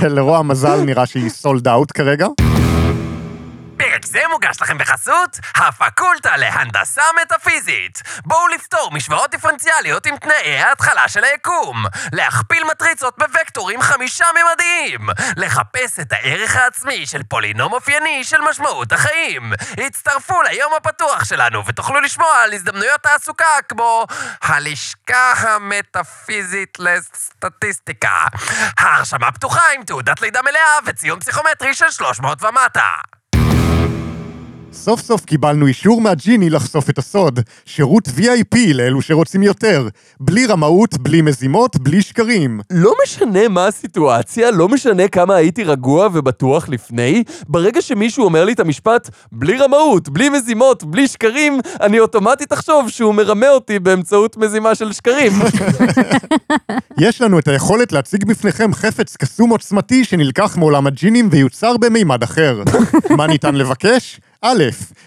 ולרוע 0.00 0.38
המזל 0.38 0.80
נראה 0.80 1.06
שהיא 1.06 1.30
סולד 1.30 1.68
אאוט 1.68 1.92
כרגע. 1.94 2.26
פרק 3.96 4.06
זה 4.06 4.20
מוגש 4.30 4.62
לכם 4.62 4.78
בחסות 4.78 5.38
הפקולטה 5.54 6.36
להנדסה 6.36 7.02
מטאפיזית. 7.22 8.02
בואו 8.24 8.48
לפתור 8.48 8.90
משוואות 8.92 9.30
דיפרנציאליות 9.30 10.06
עם 10.06 10.16
תנאי 10.16 10.58
ההתחלה 10.58 11.08
של 11.08 11.24
היקום. 11.24 11.84
להכפיל 12.12 12.64
מטריצות 12.64 13.18
בוקטורים 13.18 13.82
חמישה 13.82 14.24
ממדיים. 14.34 15.08
לחפש 15.36 16.00
את 16.00 16.12
הערך 16.12 16.56
העצמי 16.56 17.06
של 17.06 17.22
פולינום 17.22 17.72
אופייני 17.72 18.24
של 18.24 18.40
משמעות 18.40 18.92
החיים. 18.92 19.52
הצטרפו 19.86 20.42
ליום 20.42 20.72
הפתוח 20.76 21.24
שלנו 21.24 21.66
ותוכלו 21.66 22.00
לשמוע 22.00 22.36
על 22.44 22.52
הזדמנויות 22.52 23.02
תעסוקה 23.02 23.58
כמו 23.68 24.06
הלשכה 24.42 25.32
המטאפיזית 25.32 26.78
לסטטיסטיקה. 26.78 28.24
ההרשמה 28.78 29.32
פתוחה 29.32 29.62
עם 29.74 29.84
תעודת 29.84 30.20
לידה 30.20 30.42
מלאה 30.42 30.78
וציון 30.86 31.20
פסיכומטרי 31.20 31.74
של 31.74 31.90
300 31.90 32.42
ומטה. 32.42 33.15
סוף 34.72 35.00
סוף 35.00 35.24
קיבלנו 35.24 35.66
אישור 35.66 36.00
מהג'יני 36.00 36.50
לחשוף 36.50 36.90
את 36.90 36.98
הסוד. 36.98 37.40
שירות 37.64 38.08
VIP 38.08 38.58
לאלו 38.74 39.02
שרוצים 39.02 39.42
יותר. 39.42 39.88
בלי 40.20 40.46
רמאות, 40.46 40.98
בלי 40.98 41.22
מזימות, 41.22 41.76
בלי 41.76 42.02
שקרים. 42.02 42.60
לא 42.70 42.92
משנה 43.04 43.48
מה 43.48 43.66
הסיטואציה, 43.66 44.50
לא 44.50 44.68
משנה 44.68 45.08
כמה 45.08 45.34
הייתי 45.34 45.64
רגוע 45.64 46.08
ובטוח 46.12 46.68
לפני, 46.68 47.24
ברגע 47.48 47.82
שמישהו 47.82 48.24
אומר 48.24 48.44
לי 48.44 48.52
את 48.52 48.60
המשפט 48.60 49.10
בלי 49.32 49.56
רמאות, 49.56 50.08
בלי 50.08 50.28
מזימות, 50.28 50.84
בלי 50.84 51.08
שקרים, 51.08 51.60
אני 51.80 52.00
אוטומטית 52.00 52.52
אחשוב 52.52 52.88
שהוא 52.88 53.14
מרמה 53.14 53.48
אותי 53.48 53.78
באמצעות 53.78 54.36
מזימה 54.36 54.74
של 54.74 54.92
שקרים. 54.92 55.32
יש 56.98 57.22
לנו 57.22 57.38
את 57.38 57.48
היכולת 57.48 57.92
להציג 57.92 58.24
בפניכם 58.24 58.74
חפץ 58.74 59.16
קסום 59.16 59.50
עוצמתי 59.50 60.04
שנלקח 60.04 60.56
מעולם 60.56 60.86
הג'ינים 60.86 61.28
ויוצר 61.32 61.76
במימד 61.76 62.22
אחר. 62.22 62.62
מה 63.18 63.26
ניתן 63.26 63.54
לבקש? 63.54 64.20
א', 64.42 64.64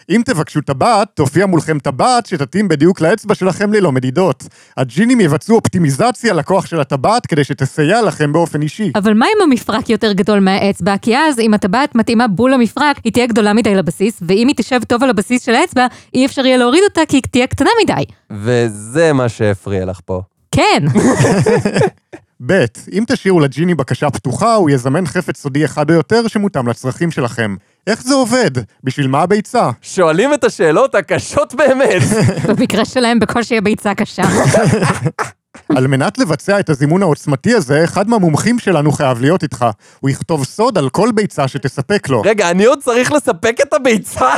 אם 0.09 0.21
תבקשו 0.25 0.61
טבעת, 0.61 1.07
תופיע 1.13 1.45
מולכם 1.45 1.79
טבעת 1.79 2.25
שתתאים 2.25 2.67
בדיוק 2.67 3.01
לאצבע 3.01 3.35
שלכם 3.35 3.73
ללא 3.73 3.91
מדידות. 3.91 4.43
הג'ינים 4.77 5.21
יבצעו 5.21 5.55
אופטימיזציה 5.55 6.33
לכוח 6.33 6.65
של 6.65 6.79
הטבעת 6.79 7.25
כדי 7.25 7.43
שתסייע 7.43 8.01
לכם 8.01 8.33
באופן 8.33 8.61
אישי. 8.61 8.91
אבל 8.95 9.13
מה 9.13 9.25
אם 9.25 9.41
המפרק 9.43 9.89
יותר 9.89 10.13
גדול 10.13 10.39
מהאצבע? 10.39 10.97
כי 11.01 11.17
אז 11.17 11.39
אם 11.39 11.53
הטבעת 11.53 11.95
מתאימה 11.95 12.27
בול 12.27 12.53
למפרק, 12.53 12.97
היא 13.03 13.13
תהיה 13.13 13.27
גדולה 13.27 13.53
מדי 13.53 13.75
לבסיס, 13.75 14.19
ואם 14.21 14.47
היא 14.47 14.55
תשב 14.55 14.79
טוב 14.87 15.03
על 15.03 15.09
הבסיס 15.09 15.45
של 15.45 15.55
האצבע, 15.55 15.87
אי 16.13 16.25
אפשר 16.25 16.45
יהיה 16.45 16.57
להוריד 16.57 16.83
אותה 16.83 17.01
כי 17.07 17.15
היא 17.15 17.23
תהיה 17.31 17.47
קטנה 17.47 17.69
מדי. 17.83 18.03
וזה 18.31 19.13
מה 19.13 19.29
שהפריע 19.29 19.85
לך 19.85 19.99
פה. 20.05 20.21
כן, 20.51 20.85
ב', 22.45 22.65
אם 22.91 23.03
תשאירו 23.07 23.39
לג'יני 23.39 23.75
בקשה 23.75 24.09
פתוחה, 24.09 24.55
הוא 24.55 24.69
יזמן 24.69 25.05
חפץ 25.05 25.37
סודי 25.37 25.65
אחד 25.65 25.89
או 25.89 25.95
יותר 25.95 26.27
שמותאם 26.27 26.67
לצרכים 26.67 27.11
שלכם. 27.11 27.55
איך 27.87 28.03
זה 28.03 28.13
עובד? 28.13 28.51
בשביל 28.83 29.07
מה 29.07 29.21
הביצה? 29.21 29.69
שואלים 29.81 30.33
את 30.33 30.43
השאלות 30.43 30.95
הקשות 30.95 31.53
באמת. 31.53 32.01
במקרה 32.49 32.85
שלהם 32.85 33.19
בקושי 33.19 33.57
הביצה 33.57 33.95
קשה. 33.95 34.23
על 35.75 35.87
מנת 35.87 36.17
לבצע 36.17 36.59
את 36.59 36.69
הזימון 36.69 37.01
העוצמתי 37.01 37.53
הזה, 37.53 37.83
אחד 37.83 38.09
מהמומחים 38.09 38.59
שלנו 38.59 38.91
חייב 38.91 39.21
להיות 39.21 39.43
איתך. 39.43 39.65
הוא 39.99 40.09
יכתוב 40.09 40.43
סוד 40.43 40.77
על 40.77 40.89
כל 40.89 41.09
ביצה 41.15 41.47
שתספק 41.47 42.09
לו. 42.09 42.21
רגע, 42.21 42.51
אני 42.51 42.65
עוד 42.65 42.79
צריך 42.79 43.11
לספק 43.11 43.57
את 43.61 43.73
הביצה? 43.73 44.29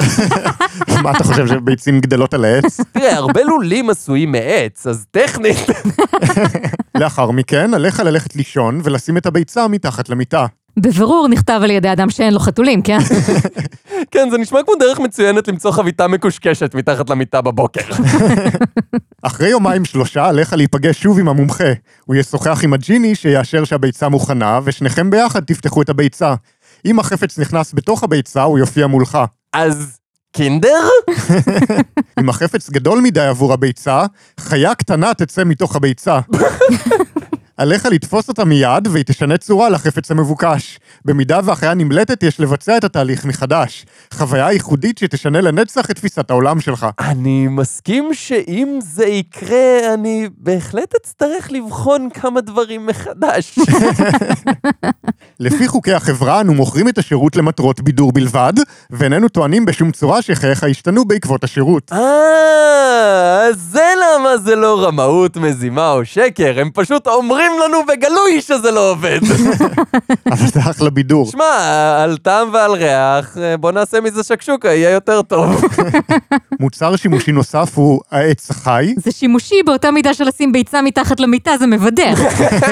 מה 1.04 1.12
אתה 1.12 1.24
חושב, 1.24 1.48
שביצים 1.48 2.00
גדלות 2.00 2.34
על 2.34 2.46
העץ? 2.46 2.82
תראה, 2.92 3.16
הרבה 3.16 3.44
לולים 3.44 3.90
עשויים 3.90 4.32
מעץ, 4.32 4.88
אז 4.88 5.06
טכנית... 5.12 5.58
לאחר 7.02 7.32
מכן, 7.32 7.74
עליך 7.74 8.00
ללכת 8.00 8.36
לישון 8.36 8.82
ולשים 8.84 9.18
את 9.18 9.26
הביצה 9.26 9.68
מתחת 9.68 10.10
למיטה. 10.10 10.46
בבירור 10.78 11.28
נכתב 11.28 11.60
על 11.64 11.72
ידי 11.72 11.92
אדם 11.92 12.10
שאין 12.10 12.34
לו 12.34 12.40
חתולים, 12.40 12.82
כן? 12.82 12.98
כן, 14.12 14.30
זה 14.32 14.38
נשמע 14.38 14.60
כמו 14.64 14.76
דרך 14.76 15.00
מצוינת 15.00 15.48
למצוא 15.48 15.72
חביתה 15.72 16.08
מקושקשת 16.08 16.76
מתחת 16.76 17.10
למיטה 17.10 17.42
בבוקר. 17.42 17.82
אחרי 19.22 19.50
יומיים 19.50 19.86
שלושה 19.86 20.26
עליך 20.26 20.54
להיפגש 20.54 21.02
שוב 21.02 21.20
עם 21.20 21.28
המומחה. 21.28 21.72
הוא 22.06 22.16
ישוחח 22.16 22.64
עם 22.64 22.74
הג'יני 22.74 23.16
שיאשר 23.16 23.64
שהביצה 23.64 24.10
מוכנה, 24.10 24.60
ושניכם 24.64 25.10
ביחד 25.10 25.44
תפתחו 25.44 25.82
את 25.82 25.90
הביצה. 25.90 26.34
אם 26.86 27.00
החפץ 27.00 27.40
נכנס 27.40 27.74
בתוך 27.74 28.04
הביצה, 28.04 28.44
הוא 28.44 28.60
יופיע 28.60 28.88
מולך. 28.88 29.18
אז 29.54 29.98
קינדר? 30.32 30.88
אם 32.20 32.30
החפץ 32.30 32.70
גדול 32.70 33.00
מדי 33.02 33.22
עבור 33.22 33.54
הביצה, 33.54 34.06
חיה 34.40 34.76
קטנה 34.76 35.14
תצא 35.14 35.44
מתוך 35.44 35.76
הביצה. 35.76 36.20
עליך 37.62 37.86
לתפוס 37.86 38.30
אותה 38.30 38.46
מיד, 38.46 38.88
והיא 38.88 39.04
תשנה 39.08 39.38
צורה 39.38 39.70
לחפץ 39.70 40.12
המבוקש. 40.12 40.80
במידה 41.06 41.40
והחיה 41.44 41.74
נמלטת, 41.74 42.24
יש 42.24 42.40
לבצע 42.40 42.78
את 42.78 42.84
התהליך 42.84 43.26
מחדש. 43.26 43.86
חוויה 44.14 44.52
ייחודית 44.52 44.98
שתשנה 44.98 45.42
לנצח 45.42 45.92
את 45.92 45.96
תפיסת 45.96 46.32
העולם 46.32 46.60
שלך. 46.60 46.88
אני 47.00 47.48
מסכים 47.48 48.14
שאם 48.14 48.80
זה 48.82 49.06
יקרה, 49.06 49.94
אני 49.94 50.30
בהחלט 50.38 50.96
אצטרך 51.02 51.52
לבחון 51.52 52.10
כמה 52.14 52.42
דברים 52.42 52.86
מחדש. 52.86 53.60
לפי 55.40 55.68
חוקי 55.68 55.94
החברה, 55.94 56.42
אנו 56.42 56.54
מוכרים 56.54 56.90
את 56.90 56.98
השירות 56.98 57.36
למטרות 57.36 57.82
בידור 57.82 58.12
בלבד, 58.12 58.54
ואיננו 58.90 59.30
טוענים 59.30 59.66
בשום 59.66 59.92
צורה 59.92 60.22
שחייך 60.22 60.64
ישתנו 60.64 61.06
בעקבות 61.06 61.44
השירות. 61.44 61.92
אה, 61.92 63.54
זה 63.54 63.94
למה 64.04 64.38
זה 64.38 64.56
לא 64.56 64.84
רמאות, 64.86 65.38
מזימה 65.38 65.92
או 65.92 66.06
שקר, 66.06 66.60
הם 66.60 66.70
פשוט 66.74 67.08
אומרים 67.08 67.51
לנו 67.66 67.86
בגלוי 67.86 68.42
שזה 68.42 68.72
לא 68.72 68.92
עובד. 68.92 69.20
אבל 70.32 70.48
זה 70.48 70.60
אחלה 70.60 70.90
בידור. 70.90 71.32
שמע, 71.32 71.44
על 72.04 72.18
טעם 72.18 72.50
ועל 72.54 72.72
ריח, 72.72 73.38
בוא 73.60 73.72
נעשה 73.72 74.02
מזה 74.02 74.24
שקשוקה, 74.24 74.68
יהיה 74.68 74.90
יותר 74.90 75.22
טוב. 75.22 75.62
מוצר 76.60 76.96
שימושי 76.96 77.32
נוסף 77.32 77.72
הוא 77.76 78.02
העץ 78.12 78.50
החי. 78.50 78.94
זה 78.98 79.12
שימושי 79.12 79.56
באותה 79.66 79.92
מידה 79.92 80.14
של 80.14 80.24
לשים 80.24 80.52
ביצה 80.52 80.82
מתחת 80.82 81.20
למיטה, 81.20 81.58
זה 81.58 81.68
מבדח. 81.68 82.20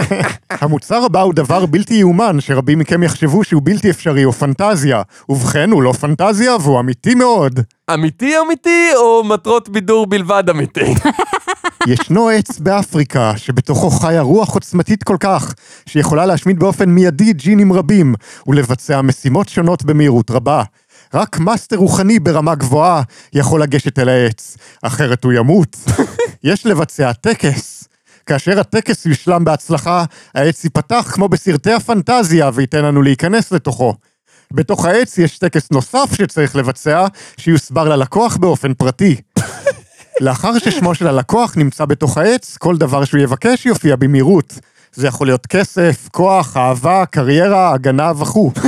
המוצר 0.61 1.05
הבא 1.05 1.21
הוא 1.21 1.33
דבר 1.33 1.65
בלתי 1.65 1.93
יאומן, 1.93 2.37
שרבים 2.39 2.79
מכם 2.79 3.03
יחשבו 3.03 3.43
שהוא 3.43 3.61
בלתי 3.65 3.89
אפשרי 3.89 4.25
או 4.25 4.33
פנטזיה. 4.33 5.01
ובכן, 5.29 5.71
הוא 5.71 5.83
לא 5.83 5.91
פנטזיה 5.91 6.55
והוא 6.55 6.79
אמיתי 6.79 7.15
מאוד. 7.15 7.59
אמיתי 7.93 8.33
אמיתי, 8.47 8.89
או 8.95 9.23
למטרות 9.23 9.69
בידור 9.69 10.07
בלבד 10.07 10.49
אמיתי? 10.49 10.93
ישנו 11.87 12.29
עץ 12.29 12.59
באפריקה, 12.59 13.37
שבתוכו 13.37 13.89
חיה 13.89 14.21
רוח 14.21 14.53
עוצמתית 14.53 15.03
כל 15.03 15.17
כך, 15.19 15.53
שיכולה 15.85 16.25
להשמיד 16.25 16.59
באופן 16.59 16.89
מיידי 16.89 17.33
ג'ינים 17.33 17.73
רבים, 17.73 18.15
ולבצע 18.47 19.01
משימות 19.01 19.49
שונות 19.49 19.83
במהירות 19.83 20.31
רבה. 20.31 20.63
רק 21.13 21.39
מאסטר 21.39 21.75
רוחני 21.75 22.19
ברמה 22.19 22.55
גבוהה 22.55 23.01
יכול 23.33 23.61
לגשת 23.61 23.99
אל 23.99 24.09
העץ, 24.09 24.57
אחרת 24.81 25.23
הוא 25.23 25.33
ימות. 25.33 25.77
יש 26.43 26.65
לבצע 26.65 27.13
טקס. 27.13 27.87
כאשר 28.25 28.59
הטקס 28.59 29.05
יושלם 29.05 29.45
בהצלחה, 29.45 30.05
העץ 30.35 30.63
ייפתח 30.63 31.11
כמו 31.13 31.29
בסרטי 31.29 31.71
הפנטזיה 31.71 32.49
וייתן 32.53 32.85
לנו 32.85 33.01
להיכנס 33.01 33.51
לתוכו. 33.51 33.93
בתוך 34.53 34.85
העץ 34.85 35.17
יש 35.17 35.37
טקס 35.37 35.71
נוסף 35.71 36.09
שצריך 36.13 36.55
לבצע, 36.55 37.07
שיוסבר 37.37 37.89
ללקוח 37.89 38.37
באופן 38.37 38.73
פרטי. 38.73 39.15
לאחר 40.21 40.59
ששמו 40.59 40.95
של 40.95 41.07
הלקוח 41.07 41.53
נמצא 41.57 41.85
בתוך 41.85 42.17
העץ, 42.17 42.57
כל 42.57 42.77
דבר 42.77 43.05
שהוא 43.05 43.21
יבקש 43.21 43.65
יופיע 43.65 43.95
במהירות. 43.95 44.59
זה 44.93 45.07
יכול 45.07 45.27
להיות 45.27 45.47
כסף, 45.47 46.07
כוח, 46.11 46.57
אהבה, 46.57 47.05
קריירה, 47.05 47.73
הגנה 47.73 48.11
וכו'. 48.19 48.51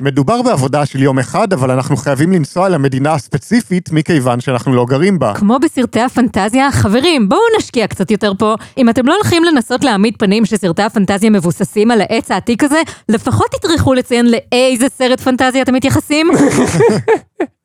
מדובר 0.00 0.42
בעבודה 0.42 0.86
של 0.86 1.02
יום 1.02 1.18
אחד, 1.18 1.52
אבל 1.52 1.70
אנחנו 1.70 1.96
חייבים 1.96 2.32
לנסוע 2.32 2.68
למדינה 2.68 3.12
הספציפית 3.12 3.92
מכיוון 3.92 4.40
שאנחנו 4.40 4.74
לא 4.74 4.84
גרים 4.84 5.18
בה. 5.18 5.34
כמו 5.34 5.58
בסרטי 5.58 6.00
הפנטזיה, 6.00 6.72
חברים, 6.72 7.28
בואו 7.28 7.40
נשקיע 7.58 7.86
קצת 7.86 8.10
יותר 8.10 8.32
פה. 8.38 8.54
אם 8.78 8.88
אתם 8.88 9.06
לא 9.06 9.14
הולכים 9.14 9.44
לנסות 9.44 9.84
להעמיד 9.84 10.14
פנים 10.18 10.46
שסרטי 10.46 10.82
הפנטזיה 10.82 11.30
מבוססים 11.30 11.90
על 11.90 12.00
העץ 12.00 12.30
העתיק 12.30 12.64
הזה, 12.64 12.82
לפחות 13.08 13.46
תטרחו 13.50 13.94
לציין 13.94 14.26
לאיזה 14.30 14.86
סרט 14.88 15.20
פנטזיה 15.20 15.62
אתם 15.62 15.74
מתייחסים. 15.74 16.30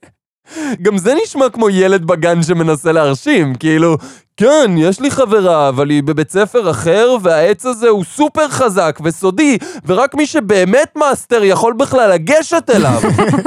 גם 0.81 0.97
זה 0.97 1.13
נשמע 1.23 1.49
כמו 1.49 1.69
ילד 1.69 2.05
בגן 2.05 2.43
שמנסה 2.43 2.91
להרשים, 2.91 3.55
כאילו, 3.55 3.97
כן, 4.37 4.71
יש 4.77 4.99
לי 4.99 5.11
חברה, 5.11 5.69
אבל 5.69 5.89
היא 5.89 6.03
בבית 6.03 6.31
ספר 6.31 6.71
אחר, 6.71 7.15
והעץ 7.21 7.65
הזה 7.65 7.89
הוא 7.89 8.03
סופר 8.03 8.47
חזק 8.49 8.99
וסודי, 9.03 9.57
ורק 9.85 10.15
מי 10.15 10.25
שבאמת 10.25 10.89
מאסטר 10.95 11.43
יכול 11.43 11.73
בכלל 11.73 12.11
לגשת 12.11 12.69
אליו. 12.75 13.01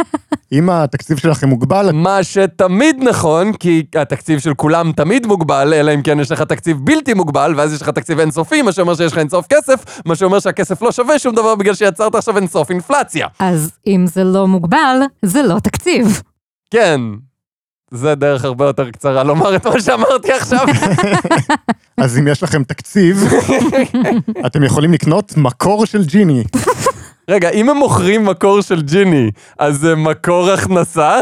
אם 0.53 0.71
התקציב 0.71 1.17
שלכם 1.17 1.49
מוגבל, 1.49 1.93
מה 1.93 2.23
שתמיד 2.23 2.97
נכון, 3.03 3.53
כי 3.53 3.85
התקציב 3.95 4.39
של 4.39 4.55
כולם 4.55 4.93
תמיד 4.93 5.27
מוגבל, 5.27 5.75
אלא 5.75 5.95
אם 5.95 6.03
כן 6.03 6.21
יש 6.21 6.33
לך 6.33 6.43
תקציב 6.43 6.77
בלתי 6.81 7.15
מוגבל, 7.15 7.55
ואז 7.57 7.73
יש 7.73 7.83
לך 7.83 7.89
תקציב 7.89 8.21
אינסופי, 8.21 8.63
מה 8.63 8.73
שאומר 8.73 8.95
שיש 8.95 9.13
לך 9.13 9.19
אינסוף 9.19 9.47
כסף, 9.47 9.85
מה 10.07 10.17
שאומר 10.17 10.41
שהכסף 10.41 10.83
לא 10.83 10.93
שווה 10.93 11.19
שום 11.19 11.35
דבר 11.35 11.55
בגלל 11.55 11.75
שיצרת 11.75 12.15
עכשיו 12.15 12.37
אינסוף 12.37 12.71
אינפלציה. 12.71 13.27
אז 13.39 13.71
אם 13.87 14.05
זה 14.07 14.25
לא 14.25 14.47
מוגבל, 14.47 15.01
זה 15.23 15.43
לא 15.43 15.59
תקציב. 15.59 16.23
כן, 16.71 17.01
זה 17.91 18.15
דרך 18.15 18.45
הרבה 18.45 18.65
יותר 18.65 18.91
קצרה 18.91 19.25
לומר 19.25 19.57
את 19.57 19.67
מה 19.67 19.81
שאמרתי 19.81 20.33
עכשיו. 20.33 20.67
אז 22.03 22.19
אם 22.19 22.29
יש 22.29 22.43
לכם 22.43 22.65
תקציב, 22.65 23.25
אתם 24.47 24.63
יכולים 24.63 24.93
לקנות 24.93 25.37
מקור 25.37 25.87
של 25.87 26.05
ג'יני. 26.05 26.45
רגע, 27.31 27.51
אם 27.51 27.69
הם 27.69 27.77
מוכרים 27.77 28.25
מקור 28.25 28.61
של 28.61 28.83
ג'יני, 28.83 29.31
אז 29.59 29.79
זה 29.79 29.95
מקור 29.95 30.51
הכנסה? 30.51 31.19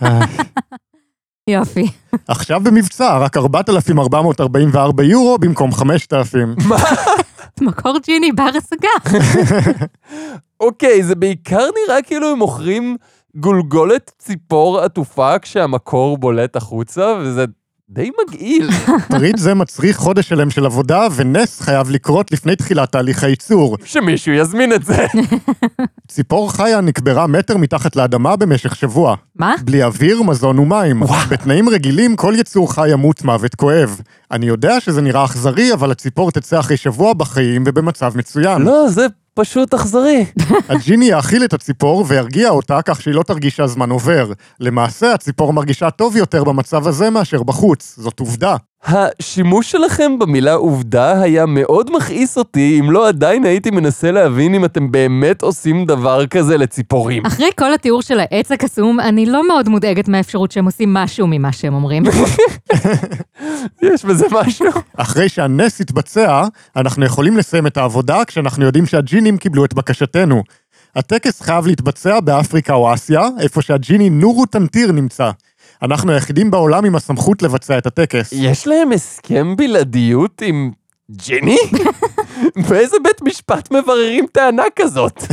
יופי. 1.50 1.86
עכשיו 2.28 2.60
במבצע, 2.60 3.18
רק 3.18 3.36
4,444 3.36 5.02
יורו 5.02 5.38
במקום 5.38 5.72
5,000. 5.72 6.54
מקור 7.60 7.98
ג'יני 8.06 8.32
בר 8.32 8.50
השגה. 8.58 9.18
אוקיי, 10.60 11.02
זה 11.02 11.14
בעיקר 11.14 11.66
נראה 11.86 12.02
כאילו 12.02 12.30
הם 12.30 12.38
מוכרים 12.38 12.96
גולגולת 13.34 14.10
ציפור 14.18 14.80
עטופה 14.80 15.38
כשהמקור 15.38 16.18
בולט 16.18 16.56
החוצה, 16.56 17.14
וזה 17.20 17.44
די 17.90 18.10
מגעיל. 18.22 18.70
פריט 19.10 19.38
זה 19.38 19.54
מצריך 19.54 19.96
חודש 19.96 20.28
שלם 20.28 20.50
של 20.50 20.66
עבודה, 20.66 21.06
ונס 21.16 21.60
חייב 21.60 21.90
לקרות 21.90 22.32
לפני 22.32 22.56
תחילת 22.56 22.92
תהליך 22.92 23.24
הייצור. 23.24 23.76
שמישהו 23.84 24.32
יזמין 24.32 24.72
את 24.72 24.84
זה. 24.84 25.06
ציפור 26.08 26.52
חיה 26.52 26.80
נקברה 26.80 27.26
מטר 27.26 27.56
מתחת 27.56 27.96
לאדמה 27.96 28.36
במשך 28.36 28.76
שבוע. 28.76 29.14
מה? 29.36 29.54
בלי 29.64 29.84
אוויר, 29.84 30.22
מזון 30.22 30.58
ומים. 30.58 31.02
בתנאים 31.30 31.68
רגילים 31.68 32.16
כל 32.16 32.34
יצור 32.36 32.72
חי 32.72 32.90
ימות 32.90 33.24
מוות 33.24 33.54
כואב. 33.54 34.00
אני 34.30 34.46
יודע 34.46 34.80
שזה 34.80 35.02
נראה 35.02 35.24
אכזרי, 35.24 35.72
אבל 35.72 35.90
הציפור 35.90 36.30
תצא 36.30 36.60
אחרי 36.60 36.76
שבוע 36.76 37.12
בחיים 37.12 37.64
ובמצב 37.66 38.12
מצוין. 38.16 38.62
לא, 38.62 38.88
זה 38.88 39.06
פשוט 39.34 39.74
אכזרי. 39.74 40.24
הג'יני 40.68 41.04
יאכיל 41.04 41.44
את 41.44 41.52
הציפור 41.52 42.04
וירגיע 42.08 42.50
אותה 42.50 42.82
כך 42.82 43.02
שהיא 43.02 43.14
לא 43.14 43.22
תרגיש 43.22 43.56
שהזמן 43.56 43.90
עובר. 43.90 44.32
למעשה, 44.60 45.12
הציפור 45.14 45.52
מרגישה 45.52 45.90
טוב 45.90 46.16
יותר 46.16 46.44
במצב 46.44 46.86
הזה 46.88 47.10
מאשר 47.10 47.42
בחוץ. 47.42 47.94
זאת 47.98 48.20
עובדה. 48.20 48.56
השימוש 48.84 49.70
שלכם 49.70 50.18
במילה 50.18 50.54
עובדה 50.54 51.20
היה 51.22 51.46
מאוד 51.46 51.90
מכעיס 51.96 52.38
אותי, 52.38 52.80
אם 52.80 52.90
לא 52.90 53.08
עדיין 53.08 53.44
הייתי 53.44 53.70
מנסה 53.70 54.10
להבין 54.10 54.54
אם 54.54 54.64
אתם 54.64 54.90
באמת 54.90 55.42
עושים 55.42 55.86
דבר 55.86 56.26
כזה 56.26 56.56
לציפורים. 56.56 57.26
אחרי 57.26 57.48
כל 57.58 57.74
התיאור 57.74 58.02
של 58.02 58.20
העץ 58.20 58.52
הקסום, 58.52 59.00
אני 59.00 59.26
לא 59.26 59.48
מאוד 59.48 59.68
מודאגת 59.68 60.08
מהאפשרות 60.08 60.52
שהם 60.52 60.64
עושים 60.64 60.94
משהו 60.94 61.26
ממה 61.26 61.52
שהם 61.52 61.74
אומרים. 61.74 62.02
יש 63.82 64.04
בזה 64.04 64.26
משהו. 64.32 64.66
אחרי 64.96 65.28
שהנס 65.28 65.80
יתבצע, 65.80 66.44
אנחנו 66.76 67.04
יכולים 67.04 67.36
לסיים 67.36 67.66
את 67.66 67.76
העבודה 67.76 68.24
כשאנחנו 68.24 68.64
יודעים 68.64 68.86
שהג'ינים 68.86 69.36
קיבלו 69.36 69.64
את 69.64 69.74
בקשתנו. 69.74 70.42
הטקס 70.96 71.40
חייב 71.42 71.66
להתבצע 71.66 72.20
באפריקה 72.20 72.74
או 72.74 72.94
אסיה, 72.94 73.28
איפה 73.40 73.62
שהג'יני 73.62 74.10
נורו 74.10 74.46
טנטיר 74.46 74.92
נמצא. 74.92 75.30
אנחנו 75.82 76.12
היחידים 76.12 76.50
בעולם 76.50 76.84
עם 76.84 76.96
הסמכות 76.96 77.42
לבצע 77.42 77.78
את 77.78 77.86
הטקס. 77.86 78.32
יש 78.32 78.66
להם 78.66 78.92
הסכם 78.92 79.56
בלעדיות 79.56 80.42
עם 80.46 80.70
ג'יני? 81.10 81.58
באיזה 82.68 82.96
בית 83.04 83.22
משפט 83.22 83.72
מבררים 83.72 84.26
טענה 84.32 84.62
כזאת? 84.76 85.24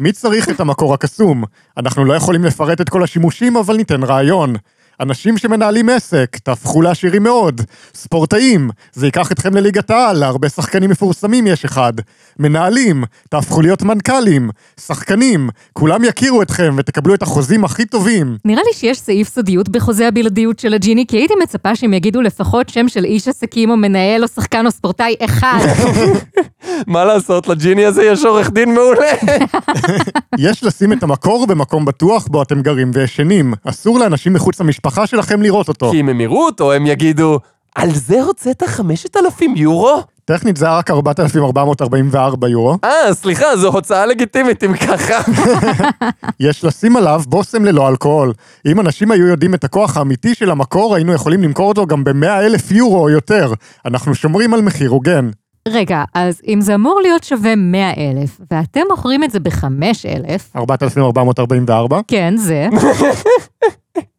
מי 0.00 0.12
צריך 0.12 0.48
את 0.48 0.60
המקור 0.60 0.94
הקסום? 0.94 1.44
אנחנו 1.76 2.04
לא 2.04 2.14
יכולים 2.14 2.44
לפרט 2.44 2.80
את 2.80 2.88
כל 2.88 3.02
השימושים, 3.02 3.56
אבל 3.56 3.76
ניתן 3.76 4.02
רעיון. 4.02 4.54
אנשים 5.00 5.38
שמנהלים 5.38 5.88
עסק, 5.88 6.36
תהפכו 6.42 6.82
לעשירים 6.82 7.22
מאוד. 7.22 7.60
ספורטאים, 7.94 8.70
זה 8.92 9.06
ייקח 9.06 9.32
אתכם 9.32 9.54
לליגת 9.54 9.90
העל, 9.90 10.16
להרבה 10.18 10.48
שחקנים 10.48 10.90
מפורסמים 10.90 11.46
יש 11.46 11.64
אחד. 11.64 11.92
מנהלים, 12.38 13.04
תהפכו 13.28 13.62
להיות 13.62 13.82
מנכ"לים. 13.82 14.50
שחקנים, 14.80 15.48
כולם 15.72 16.04
יכירו 16.04 16.42
אתכם 16.42 16.74
ותקבלו 16.78 17.14
את 17.14 17.22
החוזים 17.22 17.64
הכי 17.64 17.84
טובים. 17.84 18.36
נראה 18.44 18.62
לי 18.66 18.72
שיש 18.72 18.98
סעיף 18.98 19.28
סודיות 19.28 19.68
בחוזה 19.68 20.08
הבלעדיות 20.08 20.58
של 20.58 20.74
הג'יני, 20.74 21.04
כי 21.08 21.16
הייתי 21.16 21.34
מצפה 21.42 21.76
שהם 21.76 21.94
יגידו 21.94 22.22
לפחות 22.22 22.68
שם 22.68 22.88
של 22.88 23.04
איש 23.04 23.28
עסקים 23.28 23.70
או 23.70 23.76
מנהל 23.76 24.22
או 24.22 24.28
שחקן 24.28 24.66
או 24.66 24.70
ספורטאי 24.70 25.14
אחד. 25.24 25.66
מה 26.86 27.04
לעשות, 27.04 27.48
לג'יני 27.48 27.84
הזה 27.84 28.04
יש 28.04 28.24
עורך 28.24 28.50
דין 28.50 28.74
מעולה. 28.74 29.12
יש 30.38 30.64
לשים 30.64 30.92
את 30.92 31.02
המקור 31.02 31.46
במקום 31.46 31.84
בטוח 31.84 32.26
בו 32.26 32.42
אתם 32.42 32.62
גרים 32.62 32.90
וישנים. 32.94 33.54
אסור 33.64 33.98
לאנשים 33.98 34.32
מחוץ 34.32 34.60
למשפחה 34.60 34.89
שלכם 35.06 35.42
לראות 35.42 35.68
אותו. 35.68 35.90
כי 35.90 36.00
אם 36.00 36.08
הם 36.08 36.20
יראו 36.20 36.46
אותו, 36.46 36.72
הם 36.72 36.86
יגידו, 36.86 37.38
על 37.74 37.90
זה 37.94 38.22
הוצאת 38.22 38.62
5,000 38.62 39.56
יורו? 39.56 40.02
טכנית 40.24 40.56
זה 40.56 40.66
היה 40.66 40.78
רק 40.78 40.90
4,444 40.90 42.48
יורו. 42.48 42.76
אה, 42.84 43.14
סליחה, 43.14 43.56
זו 43.56 43.68
הוצאה 43.68 44.06
לגיטימית 44.06 44.64
אם 44.64 44.76
ככה. 44.76 45.30
יש 46.40 46.64
לשים 46.64 46.96
עליו 46.96 47.22
בושם 47.26 47.64
ללא 47.64 47.88
אלכוהול. 47.88 48.32
אם 48.66 48.80
אנשים 48.80 49.10
היו 49.10 49.26
יודעים 49.26 49.54
את 49.54 49.64
הכוח 49.64 49.96
האמיתי 49.96 50.34
של 50.34 50.50
המקור, 50.50 50.94
היינו 50.94 51.12
יכולים 51.12 51.42
למכור 51.42 51.68
אותו 51.68 51.86
גם 51.86 52.04
ב-100 52.04 52.26
אלף 52.26 52.70
יורו 52.70 53.00
או 53.00 53.10
יותר. 53.10 53.52
אנחנו 53.84 54.14
שומרים 54.14 54.54
על 54.54 54.62
מחיר 54.62 54.90
הוגן. 54.90 55.30
רגע, 55.68 56.04
אז 56.14 56.40
אם 56.48 56.60
זה 56.60 56.74
אמור 56.74 57.00
להיות 57.02 57.24
שווה 57.24 57.54
100 57.56 57.90
אלף, 57.90 58.40
ואתם 58.50 58.80
מוכרים 58.90 59.24
את 59.24 59.30
זה 59.30 59.40
ב-5 59.40 59.64
אלף, 60.06 60.56
4,444. 60.56 62.00
כן, 62.08 62.34
זה. 62.36 62.68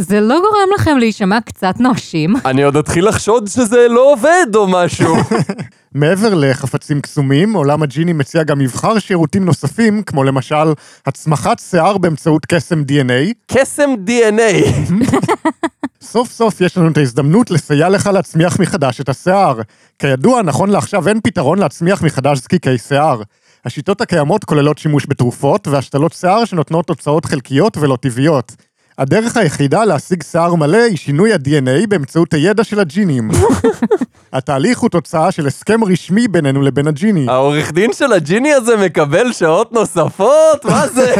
זה 0.00 0.20
לא 0.20 0.40
גורם 0.40 0.68
לכם 0.74 0.98
להישמע 0.98 1.40
קצת 1.40 1.74
נואשים? 1.78 2.34
אני 2.44 2.62
עוד 2.62 2.76
אתחיל 2.76 3.08
לחשוד 3.08 3.46
שזה 3.46 3.86
לא 3.88 4.12
עובד 4.12 4.46
או 4.54 4.66
משהו. 4.68 5.16
מעבר 5.94 6.34
לחפצים 6.34 7.00
קסומים, 7.00 7.52
עולם 7.52 7.82
הג'יני 7.82 8.12
מציע 8.12 8.42
גם 8.42 8.58
מבחר 8.58 8.98
שירותים 8.98 9.44
נוספים, 9.44 10.02
כמו 10.02 10.24
למשל 10.24 10.72
הצמחת 11.06 11.58
שיער 11.58 11.98
באמצעות 11.98 12.46
קסם 12.46 12.82
DNA. 12.82 13.34
קסם 13.46 13.90
DNA. 14.06 14.66
סוף 16.02 16.30
סוף 16.30 16.60
יש 16.60 16.76
לנו 16.76 16.88
את 16.88 16.96
ההזדמנות 16.96 17.50
לסייע 17.50 17.88
לך 17.88 18.06
להצמיח 18.06 18.60
מחדש 18.60 19.00
את 19.00 19.08
השיער. 19.08 19.60
כידוע, 19.98 20.42
נכון 20.42 20.70
לעכשיו 20.70 21.08
אין 21.08 21.20
פתרון 21.24 21.58
להצמיח 21.58 22.02
מחדש 22.02 22.38
זקיקי 22.38 22.78
שיער. 22.78 23.22
השיטות 23.64 24.00
הקיימות 24.00 24.44
כוללות 24.44 24.78
שימוש 24.78 25.06
בתרופות 25.08 25.68
והשתלות 25.68 26.12
שיער 26.12 26.44
שנותנות 26.44 26.86
תוצאות 26.86 27.24
חלקיות 27.24 27.76
ולא 27.76 27.96
טבעיות. 28.00 28.52
הדרך 28.98 29.36
היחידה 29.36 29.84
להשיג 29.84 30.22
שיער 30.22 30.54
מלא 30.54 30.76
היא 30.76 30.96
שינוי 30.96 31.32
ה-DNA 31.32 31.86
באמצעות 31.88 32.34
הידע 32.34 32.64
של 32.64 32.80
הג'ינים. 32.80 33.30
התהליך 34.32 34.78
הוא 34.78 34.90
תוצאה 34.90 35.32
של 35.32 35.46
הסכם 35.46 35.84
רשמי 35.84 36.28
בינינו 36.28 36.62
לבין 36.62 36.86
הג'יני. 36.86 37.26
העורך 37.28 37.72
דין 37.72 37.92
של 37.92 38.12
הג'יני 38.12 38.52
הזה 38.52 38.76
מקבל 38.76 39.32
שעות 39.32 39.72
נוספות? 39.72 40.64
מה 40.64 40.88
זה? 40.88 41.14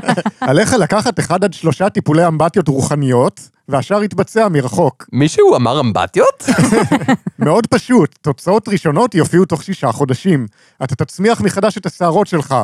עליך 0.40 0.72
לקחת 0.72 1.18
אחד 1.18 1.44
עד 1.44 1.52
שלושה 1.52 1.88
טיפולי 1.88 2.26
אמבטיות 2.26 2.68
רוחניות, 2.68 3.40
והשאר 3.72 4.02
יתבצע 4.04 4.48
מרחוק. 4.48 5.06
מישהו 5.12 5.56
אמר 5.56 5.80
אמבטיות? 5.80 6.44
מאוד 7.38 7.66
פשוט, 7.66 8.14
תוצאות 8.20 8.68
ראשונות 8.68 9.14
יופיעו 9.14 9.44
תוך 9.44 9.62
שישה 9.62 9.92
חודשים. 9.92 10.46
אתה 10.84 10.94
תצמיח 10.94 11.40
מחדש 11.40 11.78
את 11.78 11.86
השערות 11.86 12.26
שלך, 12.26 12.54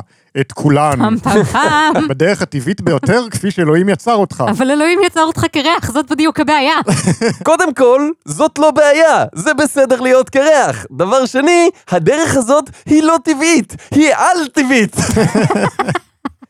את 0.41 0.53
כולן. 0.53 0.99
פעם 0.99 1.19
פעם 1.19 1.45
פעם. 1.45 1.95
בדרך 2.11 2.43
הטבעית 2.43 2.81
ביותר, 2.81 3.25
כפי 3.31 3.51
שאלוהים 3.51 3.89
יצר 3.89 4.15
אותך. 4.15 4.45
אבל 4.49 4.71
אלוהים 4.71 5.01
יצר 5.07 5.23
אותך 5.23 5.45
קרח, 5.53 5.91
זאת 5.93 6.11
בדיוק 6.11 6.41
הבעיה. 6.41 6.75
קודם 7.49 7.75
כל, 7.75 8.11
זאת 8.25 8.59
לא 8.59 8.71
בעיה, 8.71 9.25
זה 9.35 9.55
בסדר 9.55 10.01
להיות 10.01 10.31
קרח. 10.31 10.87
דבר 10.93 11.27
שני, 11.27 11.71
הדרך 11.91 12.37
הזאת 12.37 12.71
היא 12.87 13.03
לא 13.03 13.17
טבעית, 13.25 13.77
היא 13.91 14.15
על-טבעית. 14.15 14.97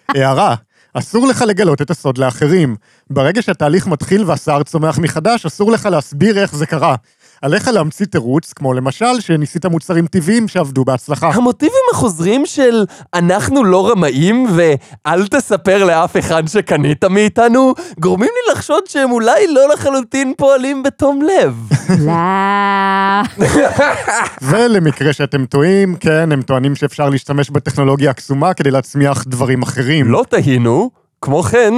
הערה, 0.09 0.55
אסור 0.99 1.27
לך 1.27 1.45
לגלות 1.49 1.83
את 1.83 1.91
הסוד 1.91 2.19
לאחרים. 2.19 2.77
ברגע 3.11 3.43
שהתהליך 3.43 3.87
מתחיל 3.87 4.25
והשיער 4.25 4.63
צומח 4.63 4.99
מחדש, 4.99 5.47
אסור 5.47 5.73
לך 5.73 5.87
להסביר 5.87 6.39
איך 6.39 6.55
זה 6.55 6.67
קרה. 6.67 6.95
עליך 7.43 7.69
להמציא 7.69 8.07
תירוץ, 8.07 8.53
כמו 8.53 8.75
למשל 8.75 9.21
שניסית 9.21 9.67
מוצרים 9.67 10.07
טבעיים 10.07 10.49
שעבדו 10.49 10.85
בהצלחה. 10.85 11.29
המוטיבים 11.29 11.73
החוזרים 11.93 12.47
של 12.47 12.85
אנחנו 13.15 13.65
לא 13.65 13.91
רמאים 13.91 14.47
ואל 14.57 15.27
תספר 15.27 15.85
לאף 15.85 16.17
אחד 16.17 16.49
שקנית 16.49 17.05
מאיתנו, 17.05 17.75
גורמים 18.01 18.29
לי 18.35 18.53
לחשוד 18.53 18.87
שהם 18.87 19.11
אולי 19.11 19.47
לא 19.47 19.69
לחלוטין 19.75 20.33
פועלים 20.37 20.83
בתום 20.83 21.23
לב. 21.23 21.69
לא. 21.99 22.13
ולמקרה 24.43 25.13
שאתם 25.13 25.45
טועים, 25.47 25.97
כן, 25.97 26.33
הם 26.33 26.43
טוענים 26.43 26.75
שאפשר 26.75 27.09
להשתמש 27.09 27.51
בטכנולוגיה 27.51 28.11
הקסומה 28.11 28.55
כדי 28.55 28.71
להצמיח 28.71 29.25
דברים 29.27 29.63
אחרים. 29.63 30.11
לא 30.11 30.25
תהינו, 30.29 30.91
כמו 31.23 31.43
כן, 31.43 31.75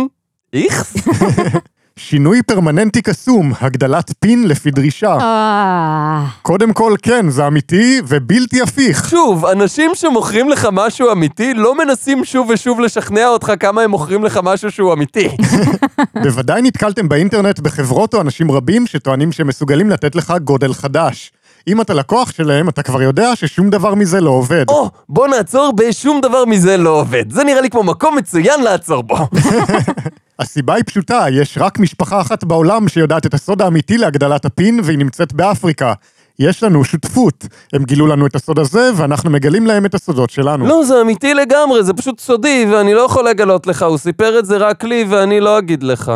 איכס? 0.52 0.94
שינוי 2.08 2.42
פרמננטי 2.42 3.02
קסום, 3.02 3.52
הגדלת 3.60 4.12
פין 4.20 4.48
לפי 4.48 4.70
דרישה. 4.70 5.16
אה, 5.20 6.24
קודם 6.42 6.72
כל, 6.72 6.94
כן, 7.02 7.30
זה 7.30 7.46
אמיתי 7.46 8.00
ובלתי 8.08 8.62
הפיך. 8.62 9.08
שוב, 9.10 9.46
אנשים 9.46 9.90
שמוכרים 9.94 10.48
לך 10.48 10.68
משהו 10.72 11.12
אמיתי 11.12 11.54
לא 11.54 11.78
מנסים 11.78 12.24
שוב 12.24 12.50
ושוב 12.50 12.80
לשכנע 12.80 13.28
אותך 13.28 13.52
כמה 13.60 13.82
הם 13.82 13.90
מוכרים 13.90 14.24
לך 14.24 14.40
משהו 14.42 14.70
שהוא 14.70 14.92
אמיתי. 14.92 15.28
בוודאי 16.22 16.62
נתקלתם 16.62 17.08
באינטרנט 17.08 17.60
בחברות 17.60 18.14
או 18.14 18.20
אנשים 18.20 18.50
רבים 18.50 18.86
שטוענים 18.86 19.32
שהם 19.32 19.46
מסוגלים 19.46 19.90
לתת 19.90 20.14
לך 20.14 20.34
גודל 20.44 20.72
חדש. 20.72 21.32
אם 21.68 21.80
אתה 21.80 21.94
לקוח 21.94 22.30
שלהם, 22.32 22.68
אתה 22.68 22.82
כבר 22.82 23.02
יודע 23.02 23.36
ששום 23.36 23.70
דבר 23.70 23.94
מזה 23.94 24.20
לא 24.20 24.30
עובד. 24.30 24.64
או, 24.68 24.90
בוא 25.08 25.28
נעצור 25.28 25.72
בשום 25.76 26.20
דבר 26.20 26.44
מזה 26.44 26.76
לא 26.76 26.90
עובד. 26.90 27.32
זה 27.32 27.44
נראה 27.44 27.60
לי 27.60 27.70
כמו 27.70 27.82
מקום 27.82 28.16
מצוין 28.16 28.62
לעצור 28.62 29.02
בו. 29.02 29.16
הסיבה 30.40 30.74
היא 30.74 30.84
פשוטה, 30.86 31.24
יש 31.32 31.58
רק 31.60 31.78
משפחה 31.78 32.20
אחת 32.20 32.44
בעולם 32.44 32.88
שיודעת 32.88 33.26
את 33.26 33.34
הסוד 33.34 33.62
האמיתי 33.62 33.98
להגדלת 33.98 34.44
הפין, 34.44 34.80
והיא 34.84 34.98
נמצאת 34.98 35.32
באפריקה. 35.32 35.92
יש 36.38 36.62
לנו 36.62 36.84
שותפות. 36.84 37.46
הם 37.72 37.84
גילו 37.84 38.06
לנו 38.06 38.26
את 38.26 38.36
הסוד 38.36 38.58
הזה, 38.58 38.90
ואנחנו 38.96 39.30
מגלים 39.30 39.66
להם 39.66 39.86
את 39.86 39.94
הסודות 39.94 40.30
שלנו. 40.30 40.66
לא, 40.66 40.84
זה 40.84 41.00
אמיתי 41.00 41.34
לגמרי, 41.34 41.84
זה 41.84 41.92
פשוט 41.92 42.20
סודי, 42.20 42.66
ואני 42.72 42.94
לא 42.94 43.00
יכול 43.00 43.28
לגלות 43.28 43.66
לך, 43.66 43.82
הוא 43.82 43.98
סיפר 43.98 44.38
את 44.38 44.46
זה 44.46 44.56
רק 44.56 44.84
לי, 44.84 45.04
ואני 45.08 45.40
לא 45.40 45.58
אגיד 45.58 45.82
לך. 45.82 46.12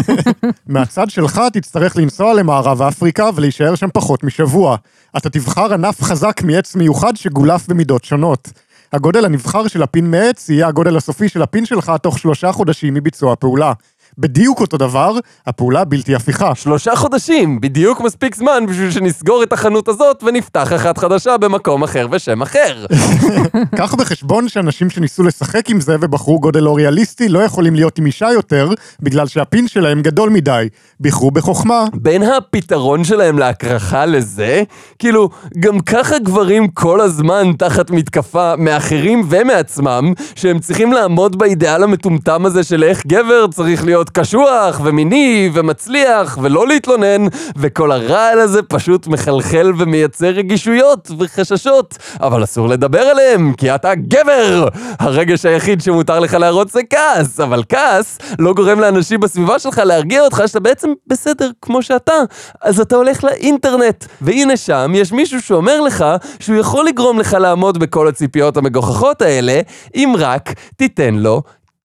מהצד 0.66 1.10
שלך 1.10 1.40
תצטרך 1.52 1.96
לנסוע 1.96 2.34
למערב 2.34 2.82
אפריקה 2.82 3.30
ולהישאר 3.34 3.74
שם 3.74 3.88
פחות 3.94 4.24
משבוע. 4.24 4.76
אתה 5.16 5.30
תבחר 5.30 5.74
ענף 5.74 6.02
חזק 6.02 6.40
מעץ 6.44 6.76
מיוחד 6.76 7.16
שגולף 7.16 7.68
במידות 7.68 8.04
שונות. 8.04 8.48
הגודל 8.92 9.24
הנבחר 9.24 9.68
של 9.68 9.82
הפין 9.82 10.10
מעץ 10.10 10.48
יהיה 10.48 10.68
הגודל 10.68 10.96
הסופי 10.96 11.28
של 11.28 11.42
הפין 11.42 11.66
שלך 11.66 11.92
תוך 12.02 12.18
שלושה 12.18 12.52
חודשים 12.52 12.94
מביצוע 12.94 13.32
הפעולה. 13.32 13.72
בדיוק 14.18 14.60
אותו 14.60 14.76
דבר, 14.76 15.18
הפעולה 15.46 15.84
בלתי 15.84 16.14
הפיכה. 16.14 16.54
שלושה 16.54 16.96
חודשים, 16.96 17.60
בדיוק 17.60 18.00
מספיק 18.00 18.34
זמן 18.34 18.66
בשביל 18.68 18.90
שנסגור 18.90 19.42
את 19.42 19.52
החנות 19.52 19.88
הזאת 19.88 20.22
ונפתח 20.26 20.72
אחת 20.72 20.98
חדשה 20.98 21.36
במקום 21.36 21.82
אחר 21.82 22.06
ושם 22.10 22.42
אחר. 22.42 22.86
קח 23.78 23.94
בחשבון 23.94 24.48
שאנשים 24.48 24.90
שניסו 24.90 25.22
לשחק 25.22 25.70
עם 25.70 25.80
זה 25.80 25.96
ובחרו 26.00 26.40
גודל 26.40 26.60
לא 26.60 26.76
ריאליסטי 26.76 27.28
לא 27.28 27.38
יכולים 27.38 27.74
להיות 27.74 27.98
עם 27.98 28.06
אישה 28.06 28.30
יותר, 28.32 28.70
בגלל 29.00 29.26
שהפין 29.26 29.68
שלהם 29.68 30.02
גדול 30.02 30.30
מדי. 30.30 30.68
בחרו 31.00 31.30
בחוכמה. 31.30 31.84
בין 31.94 32.22
הפתרון 32.22 33.04
שלהם 33.04 33.38
להקרחה 33.38 34.06
לזה, 34.06 34.62
כאילו, 34.98 35.30
גם 35.60 35.80
ככה 35.80 36.18
גברים 36.18 36.68
כל 36.68 37.00
הזמן 37.00 37.52
תחת 37.58 37.90
מתקפה 37.90 38.56
מאחרים 38.56 39.22
ומעצמם, 39.28 40.12
שהם 40.34 40.58
צריכים 40.58 40.92
לעמוד 40.92 41.38
באידיאל 41.38 41.82
המטומטם 41.82 42.46
הזה 42.46 42.64
של 42.64 42.84
איך 42.84 43.06
גבר 43.06 43.46
צריך 43.50 43.84
להיות 43.84 44.01
קשוח 44.10 44.80
ומיני 44.84 45.50
ומצליח 45.54 46.38
ולא 46.42 46.66
להתלונן, 46.66 47.26
וכל 47.56 47.92
הרעל 47.92 48.40
הזה 48.40 48.62
פשוט 48.62 49.06
מחלחל 49.06 49.72
ומייצר 49.78 50.26
רגישויות 50.28 51.10
וחששות, 51.18 51.98
אבל 52.20 52.44
אסור 52.44 52.68
לדבר 52.68 53.00
עליהם, 53.00 53.52
כי 53.52 53.74
אתה 53.74 53.94
גבר! 53.94 54.68
הרגש 54.98 55.46
היחיד 55.46 55.80
שמותר 55.80 56.20
לך 56.20 56.34
להראות 56.34 56.70
זה 56.70 56.80
כעס, 56.90 57.40
אבל 57.40 57.62
כעס 57.68 58.18
לא 58.38 58.52
גורם 58.54 58.80
לאנשים 58.80 59.20
בסביבה 59.20 59.58
שלך 59.58 59.78
להרגיע 59.78 60.22
אותך 60.22 60.42
שאתה 60.46 60.60
בעצם 60.60 60.90
בסדר 61.06 61.50
כמו 61.62 61.82
שאתה. 61.82 62.14
אז 62.62 62.80
אתה 62.80 62.96
הולך 62.96 63.24
לאינטרנט, 63.24 64.04
והנה 64.20 64.56
שם 64.56 64.92
יש 64.94 65.12
מישהו 65.12 65.42
שאומר 65.42 65.80
לך 65.80 66.04
שהוא 66.40 66.56
יכול 66.56 66.86
לגרום 66.86 67.20
לך 67.20 67.36
לעמוד 67.40 67.78
בכל 67.78 68.08
הציפיות 68.08 68.56
המגוחכות 68.56 69.22
האלה, 69.22 69.60
אם 69.94 70.14
רק 70.18 70.54
תיתן 70.76 71.14
לו 71.14 71.42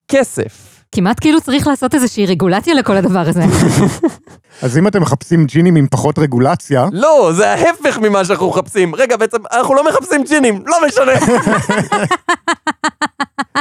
כסף. 0.07 0.66
כמעט 0.97 1.19
כאילו 1.19 1.41
צריך 1.41 1.67
לעשות 1.67 1.95
איזושהי 1.95 2.25
רגולציה 2.25 2.73
לכל 2.73 2.97
הדבר 2.97 3.19
הזה. 3.19 3.43
אז 4.63 4.77
אם 4.77 4.87
אתם 4.87 5.01
מחפשים 5.01 5.45
ג'ינים 5.45 5.75
עם 5.75 5.87
פחות 5.91 6.19
רגולציה, 6.19 6.85
לא, 6.91 7.31
זה 7.35 7.51
ההפך 7.51 7.97
ממה 7.97 8.25
שאנחנו 8.25 8.49
מחפשים. 8.49 8.95
רגע, 8.95 9.17
בעצם, 9.17 9.37
אנחנו 9.51 9.75
לא 9.75 9.89
מחפשים 9.89 10.23
ג'ינים, 10.23 10.63
לא 10.65 10.77
משנה. 10.87 11.11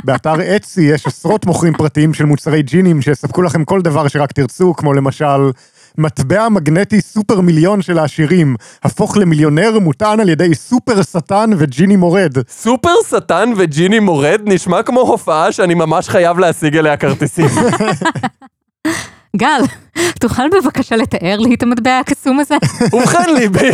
באתר 0.05 0.57
אצי 0.57 0.83
יש 0.83 1.07
עשרות 1.07 1.47
מוכרים 1.47 1.73
פרטיים 1.73 2.15
של 2.15 2.25
מוצרי 2.25 2.63
ג'ינים 2.63 3.03
שיספקו 3.03 3.43
לכם 3.43 3.65
כל 3.65 3.83
דבר 3.83 4.09
שרק 4.09 4.33
תרצו, 4.33 4.75
כמו 4.77 4.93
למשל... 4.93 5.51
מטבע 5.99 6.49
מגנטי 6.49 7.01
סופר 7.01 7.41
מיליון 7.41 7.83
של 7.83 7.99
העשירים, 7.99 8.57
הפוך 8.83 9.17
למיליונר 9.17 9.79
מוטען 9.79 10.21
על 10.21 10.29
ידי 10.29 10.55
סופר 10.55 11.03
שטן 11.03 11.51
וג'יני 11.59 11.97
מורד. 11.97 12.33
סופר 12.49 12.95
שטן 13.11 13.53
וג'יני 13.57 13.99
מורד 13.99 14.41
נשמע 14.45 14.83
כמו 14.83 15.01
הופעה 15.01 15.53
שאני 15.53 15.75
ממש 15.75 16.09
חייב 16.09 16.39
להשיג 16.39 16.77
אליה 16.77 16.97
כרטיסים. 16.97 17.47
גל, 19.37 19.61
תוכל 20.21 20.43
בבקשה 20.49 20.97
לתאר 20.97 21.39
לי 21.39 21.55
את 21.55 21.63
המטבע 21.63 21.99
הקסום 21.99 22.41
הזה? 22.41 22.55
ובכן 22.93 23.35
ליבי, 23.35 23.71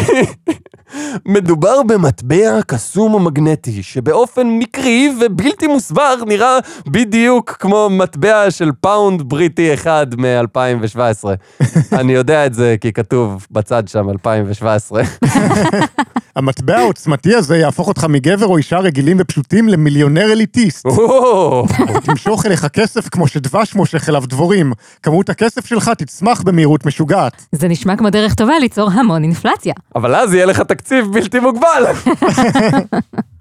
מדובר 1.26 1.82
במטבע 1.82 2.62
קסום 2.66 3.14
ומגנטי, 3.14 3.82
שבאופן 3.82 4.46
מקרי 4.46 5.12
ובלתי 5.20 5.66
מוסבר 5.66 6.14
נראה 6.26 6.58
בדיוק 6.87 7.56
כמו 7.61 7.88
מטבע 7.90 8.50
של 8.50 8.70
פאונד 8.80 9.22
בריטי 9.22 9.74
אחד 9.74 10.06
מ-2017. 10.18 11.24
אני 12.00 12.12
יודע 12.12 12.46
את 12.46 12.54
זה 12.54 12.76
כי 12.80 12.92
כתוב 12.92 13.46
בצד 13.50 13.88
שם 13.88 14.11
2017. 14.11 15.02
המטבע 16.37 16.78
העוצמתי 16.78 17.35
הזה 17.35 17.56
יהפוך 17.56 17.88
אותך 17.88 18.04
מגבר 18.04 18.46
או 18.46 18.56
אישה 18.56 18.78
רגילים 18.78 19.16
ופשוטים 19.20 19.68
למיליונר 19.68 20.32
אליטיסט. 20.32 20.87
או, 20.87 21.66
תמשוך 22.04 22.46
אליך 22.46 22.66
כסף 22.66 23.08
כמו 23.08 23.28
שדבש 23.28 23.74
מושך 23.74 24.08
אליו 24.08 24.22
דבורים. 24.26 24.72
כמות 25.02 25.30
הכסף 25.30 25.66
שלך 25.66 25.90
תצמח 26.12 26.42
במהירות 26.42 26.87
משוגעת. 26.87 27.46
זה 27.53 27.68
נשמע 27.68 27.96
כמו 27.96 28.11
דרך 28.11 28.35
טובה 28.35 28.59
ליצור 28.59 28.90
המון 28.90 29.22
אינפלציה. 29.22 29.75
אבל 29.96 30.14
אז 30.14 30.35
יהיה 30.35 30.46
לך 30.46 30.61
תקציב 30.61 31.07
בלתי 31.12 31.40
מוגבל. 31.40 31.85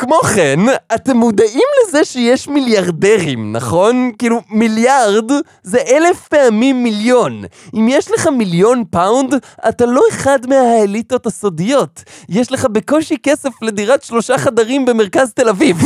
כמו 0.00 0.16
כן, 0.34 0.60
אתם 0.94 1.16
מודעים 1.16 1.68
לזה 1.88 2.04
שיש 2.04 2.48
מיליארדרים, 2.48 3.52
נכון? 3.52 4.10
כאילו, 4.18 4.40
מיליארד 4.50 5.30
זה 5.62 5.78
אלף 5.90 6.28
פעמים 6.28 6.82
מיליון. 6.82 7.42
אם 7.74 7.86
יש 7.90 8.10
לך 8.10 8.26
מיליון 8.26 8.84
פאונד, 8.90 9.34
אתה 9.68 9.86
לא 9.86 10.02
אחד 10.10 10.38
מהאליטות 10.48 11.26
הסודיות. 11.26 12.02
יש 12.28 12.52
לך 12.52 12.66
בקושי 12.72 13.16
כסף 13.22 13.62
לדירת 13.62 14.02
שלושה 14.02 14.38
חדרים 14.38 14.84
במרכז 14.84 15.32
תל 15.34 15.48
אביב. 15.48 15.76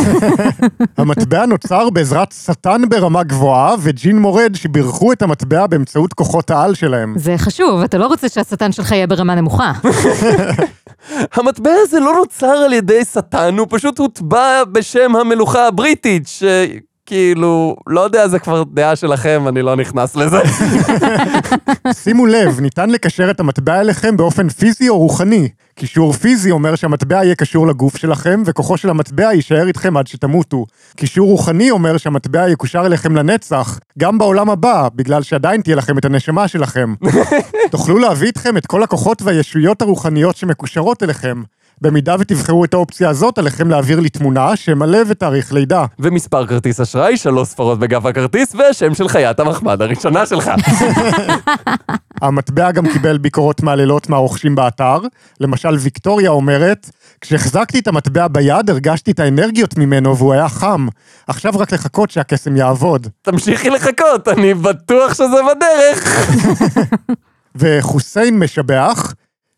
המטבע 0.98 1.46
נוצר 1.46 1.90
בעזרת 1.90 2.32
שטן 2.32 2.88
ברמה 2.88 3.22
גבוהה 3.22 3.74
וג'ין 3.80 4.18
מורד 4.18 4.54
שבירכו 4.54 5.12
את 5.12 5.22
המטבע 5.22 5.66
באמצעות 5.66 6.12
כוחות 6.12 6.50
העל 6.50 6.74
שלהם. 6.74 7.14
זה 7.18 7.34
חשוב, 7.38 7.80
אתה 7.80 7.98
לא 7.98 8.06
רוצה 8.06 8.28
שהשטן 8.28 8.72
שלך 8.72 8.92
יהיה 8.92 9.06
ברמה 9.06 9.34
נמוכה. 9.34 9.72
המטבע 11.32 11.70
הזה 11.82 12.00
לא 12.00 12.14
נוצר 12.14 12.46
על 12.46 12.72
ידי 12.72 13.04
שטן, 13.04 13.58
הוא 13.58 13.66
פשוט 13.70 13.98
הוטבע 13.98 14.64
בשם 14.72 15.16
המלוכה 15.16 15.66
הבריטית, 15.66 16.28
שכאילו, 17.04 17.76
לא 17.86 18.00
יודע, 18.00 18.28
זה 18.28 18.38
כבר 18.38 18.62
דעה 18.64 18.96
שלכם, 18.96 19.44
אני 19.48 19.62
לא 19.62 19.76
נכנס 19.76 20.16
לזה. 20.16 20.38
שימו 22.02 22.26
לב, 22.26 22.60
ניתן 22.60 22.90
לקשר 22.90 23.30
את 23.30 23.40
המטבע 23.40 23.80
אליכם 23.80 24.16
באופן 24.16 24.48
פיזי 24.48 24.88
או 24.88 24.98
רוחני. 24.98 25.48
קישור 25.74 26.12
פיזי 26.12 26.50
אומר 26.50 26.74
שהמטבע 26.74 27.24
יהיה 27.24 27.34
קשור 27.34 27.66
לגוף 27.66 27.96
שלכם, 27.96 28.42
וכוחו 28.46 28.76
של 28.76 28.90
המטבע 28.90 29.32
יישאר 29.32 29.66
איתכם 29.66 29.96
עד 29.96 30.06
שתמותו. 30.06 30.66
קישור 30.96 31.28
רוחני 31.28 31.70
אומר 31.70 31.96
שהמטבע 31.96 32.48
יקושר 32.48 32.86
אליכם 32.86 33.16
לנצח, 33.16 33.78
גם 33.98 34.18
בעולם 34.18 34.50
הבא, 34.50 34.88
בגלל 34.94 35.22
שעדיין 35.22 35.60
תהיה 35.60 35.76
לכם 35.76 35.98
את 35.98 36.04
הנשמה 36.04 36.48
שלכם. 36.48 36.94
תוכלו 37.70 37.98
להביא 37.98 38.26
איתכם 38.26 38.56
את 38.56 38.66
כל 38.66 38.82
הכוחות 38.82 39.22
והישויות 39.22 39.82
הרוחניות 39.82 40.36
שמקושרות 40.36 41.02
אליכם. 41.02 41.42
במידה 41.84 42.16
ותבחרו 42.18 42.64
את 42.64 42.74
האופציה 42.74 43.08
הזאת, 43.08 43.38
עליכם 43.38 43.70
להעביר 43.70 44.00
לי 44.00 44.08
תמונה, 44.08 44.56
שם 44.56 44.78
מלא 44.78 44.98
ותאריך 45.08 45.52
לידה. 45.52 45.84
ומספר 45.98 46.46
כרטיס 46.46 46.80
אשראי, 46.80 47.16
שלוש 47.16 47.48
ספרות 47.48 47.78
בגב 47.78 48.06
הכרטיס, 48.06 48.54
והשם 48.54 48.94
של 48.94 49.08
חיית 49.08 49.40
המחמד 49.40 49.82
הראשונה 49.82 50.26
שלך. 50.26 50.50
המטבע 52.22 52.70
גם 52.70 52.88
קיבל 52.92 53.18
ביקורות 53.18 53.62
מהללות 53.62 54.08
מהרוכשים 54.08 54.54
באתר. 54.54 54.98
למשל, 55.40 55.76
ויקטוריה 55.78 56.30
אומרת, 56.30 56.90
כשהחזקתי 57.20 57.78
את 57.78 57.88
המטבע 57.88 58.28
ביד, 58.28 58.70
הרגשתי 58.70 59.10
את 59.10 59.20
האנרגיות 59.20 59.78
ממנו 59.78 60.16
והוא 60.16 60.32
היה 60.32 60.48
חם. 60.48 60.86
עכשיו 61.26 61.52
רק 61.56 61.72
לחכות 61.72 62.10
שהקסם 62.10 62.56
יעבוד. 62.56 63.08
תמשיכי 63.22 63.70
לחכות, 63.70 64.28
אני 64.28 64.54
בטוח 64.54 65.14
שזה 65.14 65.26
בדרך. 65.26 66.28
וחוסיין 67.56 68.38
משבח, 68.38 69.14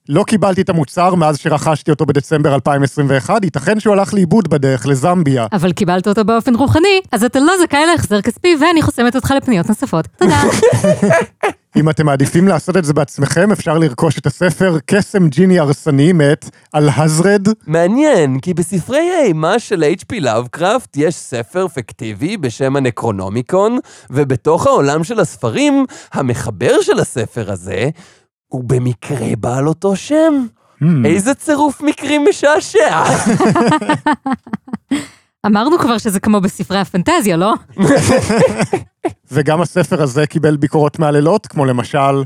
לא 0.09 0.25
קיבלתי 0.25 0.61
את 0.61 0.69
המוצר 0.69 1.15
מאז 1.15 1.39
שרכשתי 1.39 1.91
אותו 1.91 2.07
בדצמבר 2.07 2.55
2021, 2.55 3.45
ייתכן 3.45 3.81
שהוא 3.81 3.93
הלך 3.93 4.15
לאיבוד 4.15 4.49
בדרך 4.49 4.87
לזמביה. 4.87 5.47
אבל 5.53 5.73
קיבלת 5.73 6.09
אותו 6.09 6.25
באופן 6.25 6.55
רוחני, 6.55 7.01
אז 7.13 7.25
אתה 7.25 7.41
לא 7.41 7.53
זכאי 7.63 7.87
להחזר 7.87 8.21
כספי 8.21 8.57
ואני 8.61 8.83
חוסמת 8.83 9.17
אותך 9.17 9.35
לפניות 9.37 9.69
נוספות. 9.69 10.07
תודה. 10.17 10.43
אם 11.77 11.91
אתם 11.91 12.07
מעדיפים 12.07 12.49
לעשות 12.49 12.77
את 12.77 12.85
זה 12.85 12.93
בעצמכם, 12.93 13.53
אפשר 13.53 13.79
לרכוש 13.79 14.19
את 14.19 14.27
הספר 14.27 14.79
קסם 14.87 15.29
ג'יני 15.29 15.59
הרסני 15.59 16.13
מאת 16.13 16.51
אלהזרד. 16.75 17.49
מעניין, 17.67 18.41
כי 18.41 18.55
בספרי 18.55 19.11
האימה 19.21 19.59
של 19.59 19.85
H.P. 19.99 20.21
לאבקראפט 20.21 20.97
יש 20.97 21.15
ספר 21.15 21.69
פיקטיבי 21.69 22.37
בשם 22.37 22.77
הנקרונומיקון, 22.77 23.79
ובתוך 24.11 24.67
העולם 24.67 25.05
של 25.05 25.21
הספרים, 25.21 25.87
המחבר 26.13 26.81
של 26.83 27.01
הספר 27.01 27.53
הזה 27.53 27.89
הוא 28.49 28.65
במקרה 28.67 29.37
בעל 29.39 29.69
אותו 29.69 29.97
שם. 29.97 30.47
Hmm. 30.83 30.87
איזה 31.05 31.35
צירוף 31.35 31.83
מקרים 31.83 32.25
משעשע. 32.29 33.05
אמרנו 35.47 35.79
כבר 35.79 35.99
שזה 35.99 36.21
כמו 36.21 36.41
בספרי 36.41 36.79
הפנטזיה, 36.79 37.37
לא? 37.37 37.55
וגם 39.33 39.61
הספר 39.61 40.03
הזה 40.03 40.27
קיבל 40.27 40.57
ביקורות 40.57 40.99
מהללות, 40.99 41.47
כמו 41.47 41.65
למשל, 41.65 42.23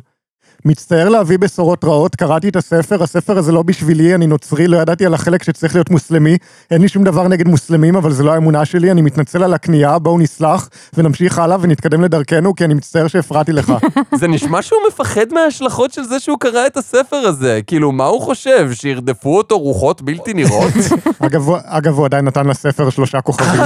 מצטער 0.64 1.08
להביא 1.08 1.38
בשורות 1.38 1.84
רעות, 1.84 2.16
קראתי 2.16 2.48
את 2.48 2.56
הספר, 2.56 3.02
הספר 3.02 3.38
הזה 3.38 3.52
לא 3.52 3.62
בשבילי, 3.62 4.14
אני 4.14 4.26
נוצרי, 4.26 4.68
לא 4.68 4.76
ידעתי 4.76 5.06
על 5.06 5.14
החלק 5.14 5.42
שצריך 5.42 5.74
להיות 5.74 5.90
מוסלמי, 5.90 6.36
אין 6.70 6.82
לי 6.82 6.88
שום 6.88 7.04
דבר 7.04 7.28
נגד 7.28 7.48
מוסלמים, 7.48 7.96
אבל 7.96 8.12
זה 8.12 8.22
לא 8.22 8.32
האמונה 8.32 8.64
שלי, 8.64 8.90
אני 8.90 9.02
מתנצל 9.02 9.42
על 9.42 9.54
הקנייה, 9.54 9.98
בואו 9.98 10.18
נסלח, 10.18 10.68
ונמשיך 10.94 11.38
הלאה 11.38 11.56
ונתקדם 11.60 12.04
לדרכנו, 12.04 12.54
כי 12.54 12.64
אני 12.64 12.74
מצטער 12.74 13.08
שהפרעתי 13.08 13.52
לך. 13.52 13.72
זה 14.20 14.28
נשמע 14.28 14.62
שהוא 14.62 14.78
מפחד 14.88 15.26
מההשלכות 15.32 15.92
של 15.92 16.02
זה 16.02 16.20
שהוא 16.20 16.38
קרא 16.38 16.66
את 16.66 16.76
הספר 16.76 17.16
הזה. 17.16 17.60
כאילו, 17.66 17.92
מה 17.92 18.06
הוא 18.06 18.20
חושב? 18.20 18.70
שירדפו 18.72 19.36
אותו 19.36 19.58
רוחות 19.58 20.02
בלתי 20.02 20.34
נראות? 20.34 20.72
אגב, 21.68 21.98
הוא 21.98 22.04
עדיין 22.04 22.24
נתן 22.24 22.46
לספר 22.46 22.90
שלושה 22.90 23.20
כוכבים. 23.20 23.60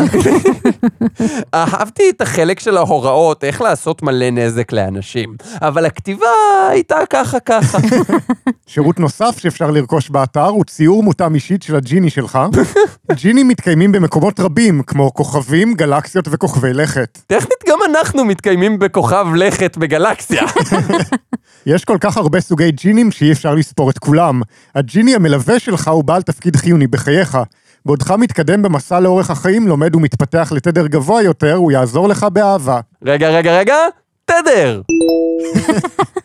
אהבתי 1.55 2.03
את 2.11 2.21
החלק 2.21 2.61
של 2.61 2.77
ההוראות 2.77 3.45
איך 3.45 3.61
לעשות 3.61 4.03
מלא 4.03 4.31
נזק 4.31 4.73
לאנשים, 4.73 5.37
אבל 5.63 5.87
הכתיבה 5.87 6.27
הייתה 6.91 7.07
ככה 7.11 7.41
ככה. 7.41 7.79
שירות 8.67 9.01
נוסף 9.01 9.39
שאפשר 9.39 9.71
לרכוש 9.71 10.11
באתר 10.11 10.47
הוא 10.47 10.65
ציור 10.65 11.03
מותאם 11.03 11.35
אישית 11.35 11.63
של 11.63 11.77
הג'יני 11.77 12.11
שלך. 12.11 12.39
ג'ינים 13.13 13.49
מתקיימים 13.49 13.93
במקומות 13.93 14.41
רבים, 14.41 14.83
כמו 14.83 15.15
כוכבים, 15.15 15.75
גלקסיות 15.75 16.29
וכוכבי 16.31 16.73
לכת. 16.73 17.19
טכנית 17.27 17.65
גם 17.69 17.79
אנחנו 17.91 18.25
מתקיימים 18.25 18.79
בכוכב 18.79 19.27
לכת 19.37 19.77
בגלקסיה. 19.77 20.43
יש 21.67 21.85
כל 21.85 21.97
כך 22.01 22.17
הרבה 22.17 22.41
סוגי 22.41 22.71
ג'ינים 22.71 23.11
שאי 23.11 23.33
אפשר 23.33 23.55
לספור 23.55 23.91
את 23.91 23.99
כולם. 23.99 24.43
הג'יני 24.75 25.15
המלווה 25.15 25.59
שלך 25.59 25.89
הוא 25.89 26.05
בעל 26.05 26.23
תפקיד 26.23 26.57
חיוני 26.57 26.87
בחייך. 26.87 27.39
בעודך 27.87 28.11
מתקדם 28.11 28.63
במסע 28.63 29.01
לאורך 29.01 29.31
החיים, 29.31 29.69
לומד 29.69 29.95
ומתפתח 29.97 30.53
לתדר 30.55 30.87
גבוה 30.87 31.23
יותר, 31.23 31.55
הוא 31.55 31.73
יעזור 31.73 32.09
לך 32.09 32.27
באהבה. 32.33 32.81
רגע, 33.05 33.29
רגע, 33.29 33.59
רגע, 33.59 33.77
תדר. 34.25 34.81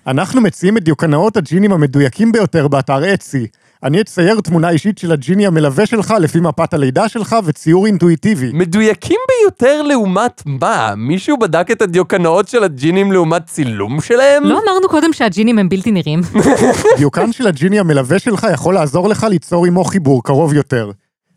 אנחנו 0.07 0.41
מציעים 0.41 0.77
את 0.77 0.83
דיוקנאות 0.83 1.37
הג'ינים 1.37 1.71
המדויקים 1.71 2.31
ביותר 2.31 2.67
באתר 2.67 3.13
אצי. 3.13 3.47
אני 3.83 4.01
אצייר 4.01 4.41
תמונה 4.41 4.69
אישית 4.69 4.97
של 4.97 5.11
הג'יני 5.11 5.47
המלווה 5.47 5.85
שלך 5.85 6.13
לפי 6.19 6.39
מפת 6.39 6.73
הלידה 6.73 7.09
שלך 7.09 7.35
וציור 7.45 7.85
אינטואיטיבי. 7.85 8.51
מדויקים 8.53 9.17
ביותר 9.29 9.81
לעומת 9.81 10.43
מה? 10.45 10.93
מישהו 10.97 11.37
בדק 11.37 11.71
את 11.71 11.81
הדיוקנאות 11.81 12.47
של 12.47 12.63
הג'ינים 12.63 13.11
לעומת 13.11 13.45
צילום 13.45 14.01
שלהם? 14.01 14.43
לא 14.43 14.59
אמרנו 14.63 14.89
קודם 14.89 15.13
שהג'ינים 15.13 15.59
הם 15.59 15.69
בלתי 15.69 15.91
נראים. 15.91 16.21
דיוקן 16.97 17.31
של 17.31 17.47
הג'יני 17.47 17.79
המלווה 17.79 18.19
שלך 18.19 18.47
יכול 18.53 18.73
לעזור 18.73 19.09
לך 19.09 19.23
ליצור 19.29 19.65
עמו 19.65 19.83
חיבור 19.83 20.23
קרוב 20.23 20.53
יותר. 20.53 20.91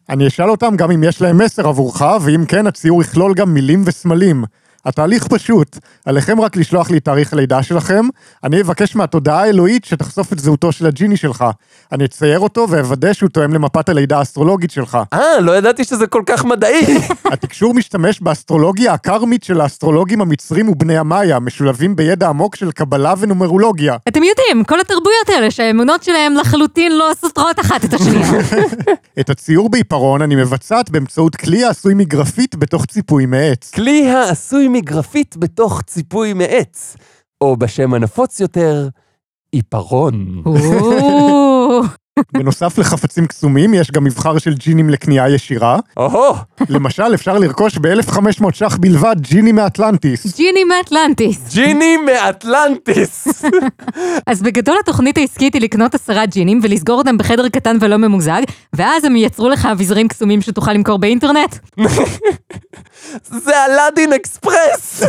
אני 0.09 0.27
אשאל 0.27 0.51
אותם 0.51 0.77
גם 0.77 0.91
אם 0.91 1.05
יש 1.05 1.23
להם 1.23 1.39
מסר 1.39 1.69
עבורך, 1.69 2.03
ואם 2.21 2.45
כן, 2.47 2.67
הציור 2.67 3.03
יכלול 3.03 3.35
גם 3.35 3.55
מילים 3.55 3.83
וסמלים. 3.87 4.45
התהליך 4.85 5.27
פשוט, 5.27 5.79
עליכם 6.05 6.41
רק 6.41 6.57
לשלוח 6.57 6.91
לי 6.91 7.01
תאריך 7.01 7.33
הלידה 7.33 7.63
שלכם, 7.63 8.09
אני 8.45 8.61
אבקש 8.61 8.97
מהתודעה 8.97 9.43
האלוהית 9.43 9.85
שתחשוף 9.85 10.33
את 10.33 10.39
זהותו 10.39 10.73
של 10.73 10.87
הג'יני 10.87 11.17
שלך. 11.17 11.45
אני 11.93 12.05
אצייר 12.05 12.41
אותו 12.41 12.67
ואוודא 12.71 13.13
שהוא 13.13 13.29
תואם 13.29 13.55
למפת 13.55 13.89
הלידה 13.89 14.19
האסטרולוגית 14.19 14.71
שלך. 14.71 14.99
אה, 15.13 15.41
לא 15.41 15.57
ידעתי 15.57 15.85
שזה 15.85 16.07
כל 16.07 16.23
כך 16.27 16.45
מדעי. 16.45 16.99
התקשור 17.33 17.75
משתמש 17.75 18.21
באסטרולוגיה 18.21 18.93
הקרמית 18.93 19.45
של 19.45 19.61
האסטרולוגים 19.61 20.21
המצרים 20.21 20.69
ובני 20.69 20.99
המאיה, 20.99 21.39
משולבים 21.39 21.97
בידע 21.97 22.29
עמוק 22.29 22.57
של 22.57 22.73
קבלה 22.73 23.15
ונומרולוגיה. 23.19 23.97
אתם 24.09 24.23
יודעים, 24.23 24.65
כל 24.65 24.81
התרבויות 24.81 25.29
האלה 25.29 25.51
שהאמונות 25.51 26.03
שלהם 26.03 26.35
לחלוטין 26.35 26.93
לא 26.99 27.11
סותרות 27.21 27.61
אחת 27.61 27.85
את 27.85 27.95
השנייה. 27.95 28.31
את 29.21 29.31
הציור 29.31 29.69
בעיפרון 29.69 30.23
אני 30.23 30.37
מבצעת 30.37 30.91
באמצעות 30.91 31.37
כלי 31.37 31.65
העשוי 31.65 31.95
מגרפית 31.95 32.57
בתוך 32.57 32.87
ציפוי 32.87 33.27
מעץ. 33.27 33.71
כלי 33.75 34.11
העשוי 34.11 34.69
מגרפית 34.73 35.37
בתוך 35.37 35.83
ציפוי 35.83 36.33
מעץ, 36.33 36.97
או 37.41 37.57
בשם 37.57 37.95
הנפוץ 37.95 38.41
יותר, 38.41 38.89
עיפרון. 39.53 40.43
בנוסף 42.33 42.79
לחפצים 42.79 43.27
קסומים, 43.27 43.75
יש 43.75 43.91
גם 43.91 44.05
מבחר 44.05 44.39
של 44.39 44.55
ג'ינים 44.55 44.91
לקנייה 44.91 45.29
ישירה. 45.29 45.79
או-הו, 45.97 46.35
למשל, 46.69 47.15
אפשר 47.15 47.39
לרכוש 47.39 47.79
ב-1500 47.79 48.53
ש"ח 48.53 48.77
בלבד 48.77 49.17
ג'יני 49.21 49.53
מאטלנטיס. 49.53 50.37
ג'יני 50.37 50.65
מאטלנטיס. 50.65 51.55
ג'יני 51.55 51.97
מאטלנטיס. 51.97 53.45
אז 54.31 54.43
בגדול 54.43 54.77
התוכנית 54.83 55.19
העסקית 55.19 55.55
היא 55.55 55.63
לקנות 55.63 55.95
עשרה 55.95 56.27
ג'ינים 56.27 56.61
ולסגור 56.63 56.99
אותם 56.99 57.19
בחדר 57.19 57.49
קטן 57.49 57.77
ולא 57.81 57.97
ממוזג, 57.97 58.43
ואז 58.73 59.05
הם 59.05 59.17
ייצרו 59.17 59.49
לך 59.49 59.67
אביזרים 59.67 60.09
קסומים 60.09 60.43
שתוכל 60.43 60.73
למכור 60.73 60.99
באינטרנט. 60.99 61.57
זה 63.45 63.53
אלאדין 63.67 64.13
אקספרס. 64.13 65.03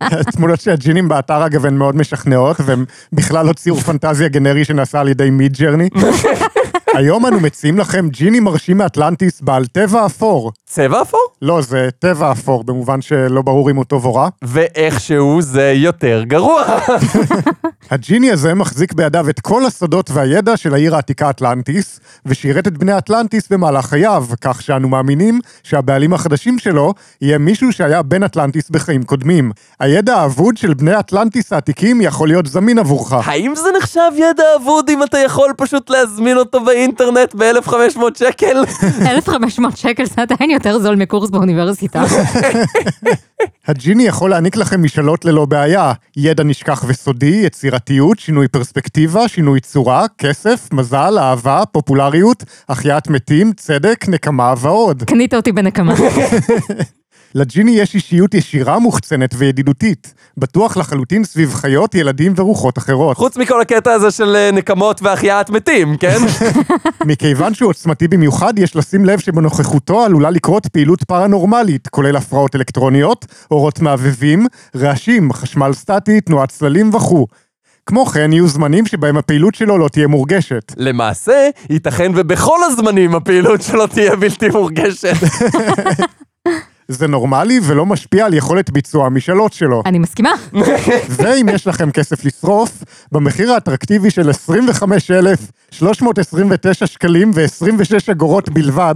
התמונות 0.00 0.60
של 0.60 0.70
הג'ינים 0.70 1.08
באתר 1.08 1.46
אגב 1.46 1.66
הן 1.66 1.76
מאוד 1.76 1.96
משכנעות, 1.96 2.56
והם 2.64 2.84
בכלל 3.12 3.46
לא 3.46 3.52
ציור 3.52 3.80
פנטזיה 3.80 4.28
גנרי 4.28 4.64
שנעשה 4.64 5.00
על 5.00 5.08
ידי 5.08 5.30
מיד 5.46 5.56
ג'רני. 5.56 5.88
היום 6.96 7.26
אנו 7.26 7.40
מציעים 7.40 7.78
לכם 7.78 8.08
ג'יני 8.08 8.40
מרשים 8.40 8.78
מאטלנטיס 8.78 9.40
בעל 9.40 9.66
טבע 9.66 10.06
אפור. 10.06 10.52
צבע 10.66 11.02
אפור? 11.02 11.20
לא, 11.42 11.60
זה 11.62 11.88
טבע 11.98 12.32
אפור, 12.32 12.64
במובן 12.64 13.02
שלא 13.02 13.42
ברור 13.42 13.70
אם 13.70 13.76
הוא 13.76 13.84
טוב 13.84 14.04
או 14.04 14.14
רע. 14.14 14.28
ואיכשהו 14.42 15.42
זה 15.42 15.72
יותר 15.76 16.22
גרוע. 16.26 16.64
הג'יני 17.90 18.30
הזה 18.30 18.54
מחזיק 18.54 18.92
בידיו 18.92 19.28
את 19.28 19.40
כל 19.40 19.66
הסודות 19.66 20.10
והידע 20.10 20.56
של 20.56 20.74
העיר 20.74 20.94
העתיקה 20.94 21.30
אטלנטיס, 21.30 22.00
ושירת 22.26 22.66
את 22.66 22.78
בני 22.78 22.98
אטלנטיס 22.98 23.48
במהלך 23.48 23.86
חייו, 23.86 24.26
כך 24.40 24.62
שאנו 24.62 24.88
מאמינים 24.88 25.40
שהבעלים 25.62 26.12
החדשים 26.12 26.58
שלו 26.58 26.94
יהיה 27.20 27.38
מישהו 27.38 27.72
שהיה 27.72 28.02
בן 28.02 28.22
אטלנטיס 28.22 28.70
בחיים 28.70 29.02
קודמים. 29.02 29.52
הידע 29.80 30.16
האבוד 30.16 30.56
של 30.56 30.74
בני 30.74 30.98
אטלנטיס 30.98 31.52
העתיקים 31.52 32.00
יכול 32.00 32.28
להיות 32.28 32.46
זמין 32.46 32.78
עבורך. 32.78 33.28
האם 33.28 33.54
זה 33.56 33.68
נחשב 33.78 34.10
ידע 34.16 34.44
אבוד 34.56 34.90
אם 34.90 35.02
אתה 35.02 35.18
יכול 35.18 35.52
פשוט 35.56 35.90
להזמין 35.90 36.36
אותו 36.36 36.64
באינטרנט 36.64 37.34
ב-1500 37.34 38.00
שקל? 38.18 38.64
1,500 39.06 39.76
שקל 39.76 40.04
זה 40.04 40.22
עדיין 40.22 40.50
יותר 40.50 40.78
זול 40.78 40.96
מקורס 40.96 41.30
באוניברסיטה. 41.30 42.04
הג'יני 43.68 44.02
יכול 44.02 44.30
להעניק 44.30 44.56
לכם 44.56 44.82
משאלות 44.82 45.24
ללא 45.24 45.44
בעיה, 45.44 45.92
ידע 46.16 46.44
נשכח 46.44 46.84
וסודי, 46.86 47.40
יצירתיות, 47.44 48.18
שינוי 48.18 48.48
פרספקטיבה, 48.48 49.28
שינוי 49.28 49.60
צורה, 49.60 50.06
כסף, 50.18 50.68
מזל, 50.72 51.18
אהבה, 51.18 51.62
פופולריות, 51.72 52.44
החייאת 52.68 53.08
מתים, 53.08 53.52
צדק, 53.52 54.04
נקמה 54.08 54.54
ועוד. 54.58 55.02
קנית 55.02 55.34
אותי 55.34 55.52
בנקמה. 55.52 55.94
לג'יני 57.36 57.70
יש 57.70 57.94
אישיות 57.94 58.34
ישירה 58.34 58.78
מוחצנת 58.78 59.30
וידידותית, 59.38 60.14
בטוח 60.36 60.76
לחלוטין 60.76 61.24
סביב 61.24 61.54
חיות, 61.54 61.94
ילדים 61.94 62.32
ורוחות 62.36 62.78
אחרות. 62.78 63.16
חוץ 63.16 63.36
מכל 63.36 63.60
הקטע 63.60 63.92
הזה 63.92 64.10
של 64.10 64.36
אה, 64.36 64.50
נקמות 64.52 65.02
והחייאת 65.02 65.50
מתים, 65.50 65.96
כן? 65.96 66.16
מכיוון 67.10 67.54
שהוא 67.54 67.70
עוצמתי 67.70 68.08
במיוחד, 68.08 68.58
יש 68.58 68.76
לשים 68.76 69.04
לב 69.04 69.18
שבנוכחותו 69.18 70.04
עלולה 70.04 70.30
לקרות 70.30 70.66
פעילות 70.66 71.04
פרנורמלית, 71.04 71.88
כולל 71.88 72.16
הפרעות 72.16 72.56
אלקטרוניות, 72.56 73.26
אורות 73.50 73.80
מהבהבים, 73.80 74.46
רעשים, 74.76 75.32
חשמל 75.32 75.72
סטטי, 75.72 76.20
תנועת 76.20 76.48
צללים 76.48 76.94
וכו'. 76.94 77.26
כמו 77.86 78.06
כן, 78.06 78.32
יהיו 78.32 78.48
זמנים 78.48 78.86
שבהם 78.86 79.16
הפעילות 79.16 79.54
שלו 79.54 79.78
לא 79.78 79.88
תהיה 79.88 80.06
מורגשת. 80.06 80.72
למעשה, 80.76 81.48
ייתכן 81.70 82.12
ובכל 82.14 82.58
הזמנים 82.66 83.14
הפעילות 83.14 83.62
שלו 83.62 83.86
תהיה 83.86 84.16
בלתי 84.16 84.48
מורגשת. 84.48 85.14
זה 86.88 87.06
נורמלי 87.06 87.60
ולא 87.62 87.86
משפיע 87.86 88.26
על 88.26 88.34
יכולת 88.34 88.70
ביצוע 88.70 89.06
המשאלות 89.06 89.52
שלו. 89.52 89.82
אני 89.86 89.98
מסכימה. 89.98 90.30
ואם 91.16 91.48
יש 91.52 91.66
לכם 91.66 91.90
כסף 91.90 92.24
לשרוף, 92.24 92.84
במחיר 93.12 93.52
האטרקטיבי 93.52 94.10
של 94.10 94.30
25,329 95.82 96.86
שקלים 96.86 97.30
ו-26 97.34 98.12
אגורות 98.12 98.48
בלבד, 98.48 98.94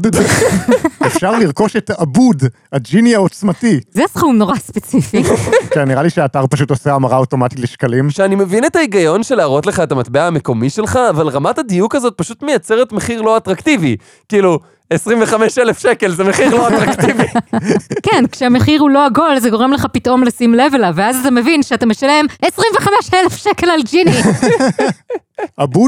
אפשר 1.06 1.38
לרכוש 1.38 1.76
את 1.76 1.90
עבוד, 1.90 2.42
הג'יני 2.72 3.14
העוצמתי. 3.14 3.80
זה 3.90 4.02
סכום 4.08 4.36
נורא 4.36 4.56
ספציפי. 4.56 5.22
כן, 5.74 5.88
נראה 5.88 6.02
לי 6.02 6.10
שהאתר 6.10 6.46
פשוט 6.46 6.70
עושה 6.70 6.94
המרה 6.94 7.16
אוטומטית 7.16 7.60
לשקלים. 7.60 8.10
שאני 8.10 8.34
מבין 8.34 8.64
את 8.64 8.76
ההיגיון 8.76 9.22
של 9.22 9.34
להראות 9.34 9.66
לך 9.66 9.80
את 9.80 9.92
המטבע 9.92 10.26
המקומי 10.26 10.70
שלך, 10.70 10.98
אבל 11.10 11.28
רמת 11.28 11.58
הדיוק 11.58 11.94
הזאת 11.94 12.14
פשוט 12.16 12.42
מייצרת 12.42 12.92
מחיר 12.92 13.22
לא 13.22 13.36
אטרקטיבי. 13.36 13.96
כאילו, 14.28 14.58
25 14.90 15.58
אלף 15.58 15.78
שקל 15.78 16.12
זה 16.12 16.24
מחיר 16.24 16.54
לא 16.54 16.68
אטרקטיבי. 16.68 17.24
כן, 18.06 18.24
כשהמחיר 18.32 18.80
הוא 18.80 18.90
לא 18.90 19.06
עגול, 19.06 19.38
זה 19.38 19.50
גורם 19.50 19.72
לך 19.72 19.86
פתאום 19.92 20.24
לשים 20.24 20.54
לב 20.54 20.74
אליו, 20.74 20.92
ואז 20.96 21.16
אתה 21.20 21.30
מבין 21.30 21.62
שאתה 21.62 21.86
משלם 21.86 22.26
25,000 22.42 23.36
שקל 23.36 23.70
על 23.70 23.80
ג'יני. 23.90 24.10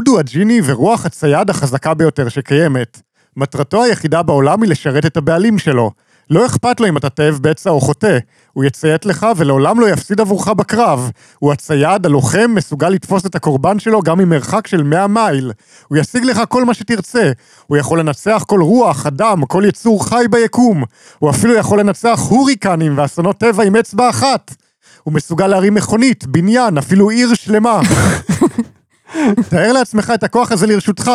הוא 0.07 0.19
הג'יני 0.19 0.61
ורוח 0.65 1.05
הצייד 1.05 1.49
החזקה 1.49 1.93
ביותר 1.93 2.29
שקיימת. 2.29 3.01
מטרתו 3.37 3.83
היחידה 3.83 4.23
בעולם 4.23 4.61
היא 4.61 4.69
לשרת 4.69 5.05
את 5.05 5.17
הבעלים 5.17 5.59
שלו. 5.59 5.91
לא 6.29 6.45
אכפת 6.45 6.79
לו 6.79 6.87
אם 6.87 6.97
אתה 6.97 7.09
תאב 7.09 7.39
בצע 7.41 7.69
או 7.69 7.81
חוטא, 7.81 8.17
הוא 8.53 8.63
יציית 8.63 9.05
לך 9.05 9.27
ולעולם 9.37 9.79
לא 9.79 9.89
יפסיד 9.89 10.21
עבורך 10.21 10.47
בקרב. 10.47 11.11
הוא 11.39 11.53
הצייד, 11.53 12.05
הלוחם, 12.05 12.51
מסוגל 12.55 12.89
לתפוס 12.89 13.25
את 13.25 13.35
הקורבן 13.35 13.79
שלו 13.79 14.01
גם 14.01 14.17
ממרחק 14.17 14.67
של 14.67 14.83
100 14.83 15.07
מייל. 15.07 15.51
הוא 15.87 15.97
ישיג 15.97 16.23
לך 16.23 16.41
כל 16.49 16.65
מה 16.65 16.73
שתרצה. 16.73 17.31
הוא 17.67 17.77
יכול 17.77 17.99
לנצח 17.99 18.43
כל 18.47 18.61
רוח, 18.61 19.05
אדם, 19.05 19.45
כל 19.45 19.63
יצור 19.67 20.09
חי 20.09 20.25
ביקום. 20.29 20.83
הוא 21.19 21.29
אפילו 21.29 21.53
יכול 21.53 21.79
לנצח 21.79 22.19
הוריקנים 22.29 22.97
ואסונות 22.97 23.37
טבע 23.37 23.63
עם 23.63 23.75
אצבע 23.75 24.09
אחת. 24.09 24.55
הוא 25.03 25.13
מסוגל 25.13 25.47
להרים 25.47 25.73
מכונית, 25.73 26.25
בניין, 26.27 26.77
אפילו 26.77 27.09
עיר 27.09 27.33
שלמה. 27.33 27.81
תאר 29.49 29.73
לעצמך 29.73 30.11
את 30.15 30.23
הכוח 30.23 30.51
הזה 30.51 30.67
לרשותך. 30.67 31.11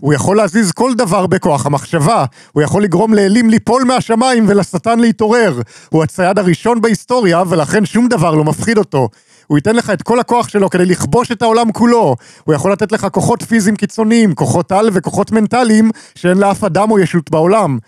הוא 0.00 0.14
יכול 0.14 0.36
להזיז 0.36 0.72
כל 0.72 0.94
דבר 0.94 1.26
בכוח 1.26 1.66
המחשבה, 1.66 2.24
הוא 2.52 2.62
יכול 2.62 2.82
לגרום 2.82 3.14
לאלים 3.14 3.50
ליפול 3.50 3.84
מהשמיים 3.84 4.44
ולשטן 4.48 4.98
להתעורר. 4.98 5.60
הוא 5.90 6.02
הצייד 6.02 6.38
הראשון 6.38 6.80
בהיסטוריה, 6.80 7.42
ולכן 7.48 7.86
שום 7.86 8.08
דבר 8.08 8.34
לא 8.34 8.44
מפחיד 8.44 8.78
אותו. 8.78 9.08
הוא 9.46 9.58
ייתן 9.58 9.76
לך 9.76 9.90
את 9.90 10.02
כל 10.02 10.20
הכוח 10.20 10.48
שלו 10.48 10.70
כדי 10.70 10.84
לכבוש 10.86 11.32
את 11.32 11.42
העולם 11.42 11.72
כולו. 11.72 12.16
הוא 12.44 12.54
יכול 12.54 12.72
לתת 12.72 12.92
לך 12.92 13.06
כוחות 13.12 13.42
פיזיים 13.42 13.76
קיצוניים, 13.76 14.34
כוחות 14.34 14.72
על 14.72 14.90
וכוחות 14.92 15.32
מנטליים, 15.32 15.90
שאין 16.14 16.38
לאף 16.38 16.64
אדם 16.64 16.90
או 16.90 16.98
ישות 16.98 17.30
בעולם. 17.30 17.78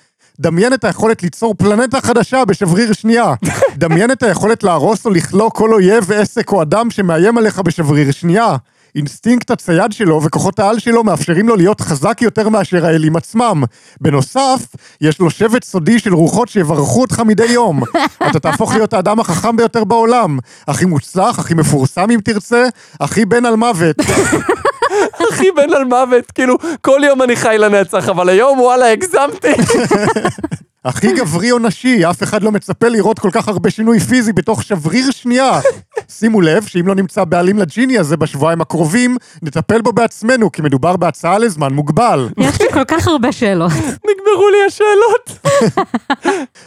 דמיין 0.40 0.74
את 0.74 0.84
היכולת 0.84 1.22
ליצור 1.22 1.54
פלנטה 1.54 2.00
חדשה 2.00 2.44
בשבריר 2.44 2.92
שנייה. 2.92 3.34
דמיין 3.76 4.10
את 4.10 4.22
היכולת 4.22 4.62
להרוס 4.62 5.06
או 5.06 5.10
לכלוא 5.10 5.50
כל 5.50 5.74
אויב, 5.74 6.12
עסק 6.12 6.52
או 6.52 6.62
אדם 6.62 6.90
שמאיים 6.90 7.38
עליך 7.38 7.58
בשבריר 7.58 8.10
שנייה. 8.10 8.56
אינסטינקט 8.96 9.50
הצייד 9.50 9.92
שלו 9.92 10.22
וכוחות 10.22 10.58
העל 10.58 10.78
שלו 10.78 11.04
מאפשרים 11.04 11.48
לו 11.48 11.56
להיות 11.56 11.80
חזק 11.80 12.22
יותר 12.22 12.48
מאשר 12.48 12.86
האלים 12.86 13.16
עצמם. 13.16 13.62
בנוסף, 14.00 14.66
יש 15.00 15.20
לו 15.20 15.30
שבט 15.30 15.64
סודי 15.64 15.98
של 15.98 16.14
רוחות 16.14 16.48
שיברכו 16.48 17.00
אותך 17.00 17.20
מדי 17.20 17.44
יום. 17.44 17.82
אתה 18.30 18.40
תהפוך 18.40 18.74
להיות 18.74 18.92
האדם 18.92 19.20
החכם 19.20 19.56
ביותר 19.56 19.84
בעולם. 19.84 20.38
הכי 20.68 20.84
מוצלח, 20.84 21.38
הכי 21.38 21.54
מפורסם 21.54 22.10
אם 22.10 22.20
תרצה, 22.24 22.66
הכי 23.00 23.24
בן 23.24 23.46
אלמוות. 23.46 23.96
אחי 25.30 25.50
בן 25.56 25.72
אלמוות, 25.72 26.30
כאילו, 26.30 26.56
כל 26.80 27.00
יום 27.04 27.22
אני 27.22 27.36
חי 27.36 27.56
לנצח, 27.58 28.08
אבל 28.08 28.28
היום 28.28 28.60
וואלה 28.60 28.92
הגזמתי. 28.92 29.48
הכי 30.84 31.12
גברי 31.12 31.52
או 31.52 31.58
נשי, 31.58 32.10
אף 32.10 32.22
אחד 32.22 32.42
לא 32.42 32.52
מצפה 32.52 32.88
לראות 32.88 33.18
כל 33.18 33.30
כך 33.32 33.48
הרבה 33.48 33.70
שינוי 33.70 34.00
פיזי 34.00 34.32
בתוך 34.32 34.62
שבריר 34.62 35.10
שנייה. 35.10 35.60
שימו 36.08 36.40
לב 36.40 36.66
שאם 36.66 36.86
לא 36.86 36.94
נמצא 36.94 37.24
בעלים 37.24 37.58
לג'יני 37.58 37.98
הזה 37.98 38.16
בשבועיים 38.16 38.60
הקרובים, 38.60 39.16
נטפל 39.42 39.80
בו 39.80 39.92
בעצמנו, 39.92 40.52
כי 40.52 40.62
מדובר 40.62 40.96
בהצעה 40.96 41.38
לזמן 41.38 41.72
מוגבל. 41.72 42.28
יש 42.38 42.60
לי 42.60 42.66
כל 42.72 42.84
כך 42.88 43.08
הרבה 43.08 43.32
שאלות. 43.32 43.72
נגמרו 43.72 44.48
לי 44.50 44.58
השאלות. 44.66 45.39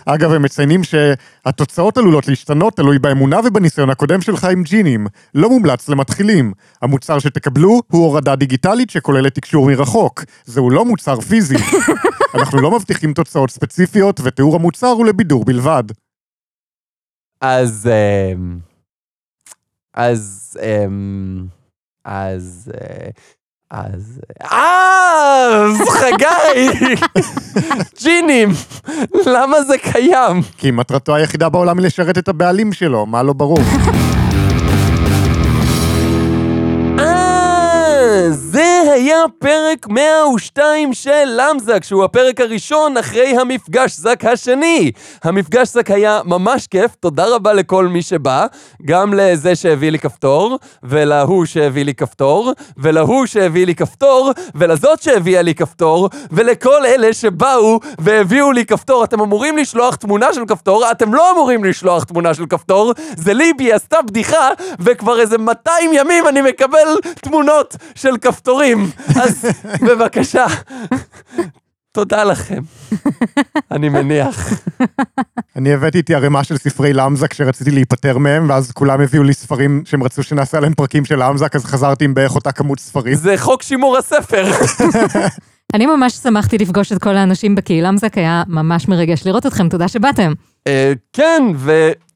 אגב, 0.05 0.31
הם 0.31 0.41
מציינים 0.41 0.81
שהתוצאות 0.83 1.97
עלולות 1.97 2.27
להשתנות, 2.27 2.75
תלוי 2.75 2.99
באמונה 2.99 3.39
ובניסיון 3.45 3.89
הקודם 3.89 4.21
שלך 4.21 4.43
עם 4.43 4.63
ג'ינים. 4.63 5.07
לא 5.35 5.49
מומלץ 5.49 5.89
למתחילים. 5.89 6.53
המוצר 6.81 7.19
שתקבלו 7.19 7.81
הוא 7.91 8.03
הורדה 8.03 8.35
דיגיטלית 8.35 8.89
שכוללת 8.89 9.35
תקשור 9.35 9.67
מרחוק. 9.67 10.23
זהו 10.45 10.69
לא 10.69 10.85
מוצר 10.85 11.21
פיזי. 11.21 11.55
אנחנו 12.35 12.61
לא 12.61 12.71
מבטיחים 12.71 13.13
תוצאות 13.13 13.49
ספציפיות, 13.49 14.19
ותיאור 14.23 14.55
המוצר 14.55 14.87
הוא 14.87 15.05
לבידור 15.05 15.45
בלבד. 15.45 15.83
אז... 17.41 17.89
אמ, 18.33 18.59
אז... 19.93 20.57
אמ, 20.63 21.45
אז... 22.05 22.71
אז... 23.73 24.19
אז 24.41 25.89
חגי! 25.89 26.95
ג'ינים! 28.03 28.49
למה 29.25 29.61
זה 29.61 29.77
קיים? 29.77 30.41
כי 30.57 30.71
מטרתו 30.71 31.15
היחידה 31.15 31.49
בעולם 31.49 31.77
היא 31.77 31.85
לשרת 31.85 32.17
את 32.17 32.27
הבעלים 32.27 32.73
שלו, 32.73 33.05
מה 33.05 33.23
לא 33.23 33.33
ברור? 33.33 33.59
זה 38.29 38.81
היה 38.93 39.23
פרק 39.39 39.87
102 39.87 40.93
של 40.93 41.25
למזק, 41.25 41.83
שהוא 41.83 42.03
הפרק 42.03 42.41
הראשון 42.41 42.97
אחרי 42.97 43.37
המפגש 43.37 43.97
זק 43.97 44.25
השני. 44.25 44.91
המפגש 45.23 45.67
זק 45.67 45.91
היה 45.91 46.21
ממש 46.25 46.67
כיף, 46.67 46.95
תודה 46.95 47.35
רבה 47.35 47.53
לכל 47.53 47.87
מי 47.87 48.01
שבא, 48.01 48.45
גם 48.85 49.13
לזה 49.13 49.55
שהביא 49.55 49.89
לי 49.89 49.99
כפתור, 49.99 50.59
ולהוא 50.83 51.45
שהביא 51.45 51.85
לי 51.85 51.93
כפתור, 51.93 52.51
ולהוא 52.77 53.25
שהביא 53.25 53.65
לי 53.65 53.75
כפתור, 53.75 54.31
ולזאת 54.55 55.01
שהביאה 55.01 55.41
לי 55.41 55.55
כפתור, 55.55 56.09
ולכל 56.31 56.85
אלה 56.85 57.13
שבאו 57.13 57.79
והביאו 57.99 58.51
לי 58.51 58.65
כפתור. 58.65 59.03
אתם 59.03 59.21
אמורים 59.21 59.57
לשלוח 59.57 59.95
תמונה 59.95 60.33
של 60.33 60.45
כפתור, 60.45 60.91
אתם 60.91 61.13
לא 61.13 61.31
אמורים 61.31 61.63
לשלוח 61.63 62.03
תמונה 62.03 62.33
של 62.33 62.45
כפתור, 62.45 62.93
זה 63.17 63.33
ליבי 63.33 63.73
עשתה 63.73 64.01
בדיחה, 64.01 64.49
וכבר 64.79 65.19
איזה 65.19 65.37
200 65.37 65.91
ימים 65.93 66.27
אני 66.27 66.41
מקבל 66.41 66.87
תמונות 67.21 67.75
של 68.03 68.17
כפתורים. 68.21 68.89
אז 69.15 69.45
בבקשה, 69.87 70.45
תודה 71.91 72.23
לכם. 72.23 72.61
אני 73.71 73.89
מניח. 73.89 74.49
אני 75.55 75.73
הבאתי 75.73 75.97
איתי 75.97 76.15
ערימה 76.15 76.43
של 76.43 76.57
ספרי 76.57 76.93
למזק 76.93 77.33
שרציתי 77.33 77.71
להיפטר 77.71 78.17
מהם, 78.17 78.49
ואז 78.49 78.71
כולם 78.71 79.01
הביאו 79.01 79.23
לי 79.23 79.33
ספרים 79.33 79.83
שהם 79.85 80.03
רצו 80.03 80.23
שנעשה 80.23 80.57
עליהם 80.57 80.73
פרקים 80.73 81.05
של 81.05 81.23
למזק, 81.23 81.55
אז 81.55 81.65
חזרתי 81.65 82.05
עם 82.05 82.13
בערך 82.13 82.35
אותה 82.35 82.51
כמות 82.51 82.79
ספרים. 82.79 83.15
זה 83.15 83.37
חוק 83.37 83.63
שימור 83.63 83.97
הספר. 83.97 84.51
אני 85.73 85.85
ממש 85.85 86.13
שמחתי 86.13 86.57
לפגוש 86.57 86.91
את 86.91 87.01
כל 87.01 87.15
האנשים 87.15 87.55
בקהילה 87.55 87.91
מזק, 87.91 88.17
היה 88.17 88.43
ממש 88.47 88.87
מרגש 88.87 89.27
לראות 89.27 89.45
אתכם, 89.45 89.69
תודה 89.69 89.87
שבאתם. 89.87 90.33
אה, 90.67 90.93
כן, 91.13 91.43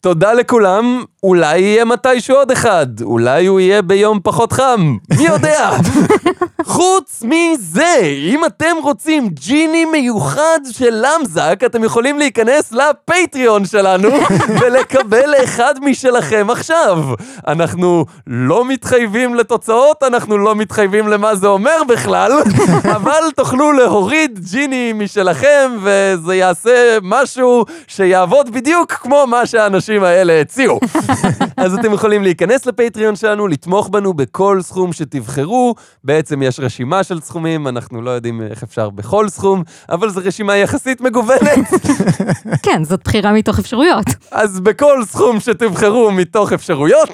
ותודה 0.07 0.33
לכולם. 0.33 1.03
אולי 1.23 1.59
יהיה 1.59 1.85
מתישהו 1.85 2.35
עוד 2.35 2.51
אחד. 2.51 2.87
אולי 3.01 3.45
הוא 3.45 3.59
יהיה 3.59 3.81
ביום 3.81 4.19
פחות 4.23 4.51
חם. 4.51 4.97
מי 5.17 5.23
יודע? 5.23 5.69
חוץ 6.63 7.23
מזה, 7.23 7.97
אם 8.01 8.45
אתם 8.45 8.75
רוצים 8.83 9.29
ג'יני 9.29 9.85
מיוחד 9.85 10.59
של 10.71 10.89
למזק, 11.05 11.59
אתם 11.65 11.83
יכולים 11.83 12.19
להיכנס 12.19 12.71
לפטריון 12.71 13.65
שלנו 13.65 14.09
ולקבל 14.61 15.33
אחד 15.43 15.73
משלכם 15.81 16.47
עכשיו. 16.49 17.03
אנחנו 17.47 18.05
לא 18.27 18.65
מתחייבים 18.65 19.35
לתוצאות, 19.35 20.03
אנחנו 20.03 20.37
לא 20.37 20.55
מתחייבים 20.55 21.07
למה 21.07 21.35
זה 21.35 21.47
אומר 21.47 21.81
בכלל, 21.87 22.31
אבל 22.97 23.21
תוכלו 23.35 23.71
להוריד 23.71 24.39
ג'יני 24.51 24.93
משלכם, 24.95 25.71
וזה 25.83 26.35
יעשה 26.35 26.97
משהו 27.01 27.65
שיעבוד 27.87 28.49
בדיוק 28.49 28.91
כמו 28.91 29.27
מה 29.27 29.45
שהאנשים 29.45 29.96
האלה 30.03 30.41
הציעו. 30.41 30.79
אז 31.57 31.73
אתם 31.73 31.93
יכולים 31.93 32.23
להיכנס 32.23 32.65
לפטריון 32.65 33.15
שלנו, 33.15 33.47
לתמוך 33.47 33.89
בנו 33.89 34.13
בכל 34.13 34.59
סכום 34.61 34.93
שתבחרו. 34.93 35.75
בעצם 36.03 36.41
יש 36.41 36.59
רשימה 36.59 37.03
של 37.03 37.21
סכומים, 37.21 37.67
אנחנו 37.67 38.01
לא 38.01 38.11
יודעים 38.11 38.41
איך 38.41 38.63
אפשר 38.63 38.89
בכל 38.89 39.29
סכום, 39.29 39.63
אבל 39.89 40.09
זו 40.09 40.21
רשימה 40.23 40.57
יחסית 40.57 41.01
מגוונת. 41.01 41.67
כן, 42.65 42.83
זאת 42.83 43.03
בחירה 43.03 43.33
מתוך 43.33 43.59
אפשרויות. 43.59 44.05
אז 44.31 44.59
בכל 44.59 45.05
סכום 45.05 45.39
שתבחרו 45.39 46.11
מתוך 46.11 46.53
אפשרויות, 46.53 47.09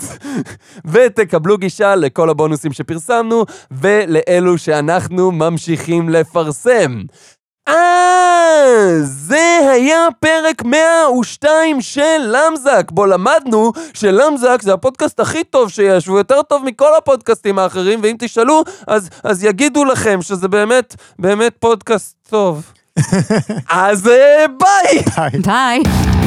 ותקבלו 0.86 1.58
גישה 1.58 1.96
לכל 1.96 2.30
הבונוסים 2.30 2.74
שפרסמנו, 2.74 3.46
ולאלו 3.72 4.58
שאנחנו 4.58 5.32
ממשיכים 5.32 6.10
לפרסם. 6.10 7.02
אה, 7.68 9.00
זה 9.02 9.60
היה 9.72 10.08
פרק 10.20 10.64
102 10.66 11.82
של 11.82 12.18
למזק, 12.26 12.92
בו 12.92 13.06
למדנו 13.06 13.72
שלמזק 13.94 14.62
זה 14.62 14.74
הפודקאסט 14.74 15.20
הכי 15.20 15.44
טוב 15.44 15.70
שיש, 15.70 16.08
והוא 16.08 16.18
יותר 16.18 16.42
טוב 16.42 16.64
מכל 16.66 16.96
הפודקאסטים 16.98 17.60
האחרים, 17.60 18.00
ואם 18.04 18.16
תשאלו, 18.20 18.64
אז, 18.88 19.10
אז 19.24 19.44
יגידו 19.44 19.86
לכם 19.86 20.22
שזה 20.22 20.48
באמת, 20.48 20.96
באמת 21.20 21.54
פודקאסט 21.60 22.16
טוב. 22.30 22.72
אז 23.70 24.08
אה, 24.08 24.46
ביי! 24.48 25.04
ביי. 25.42 26.23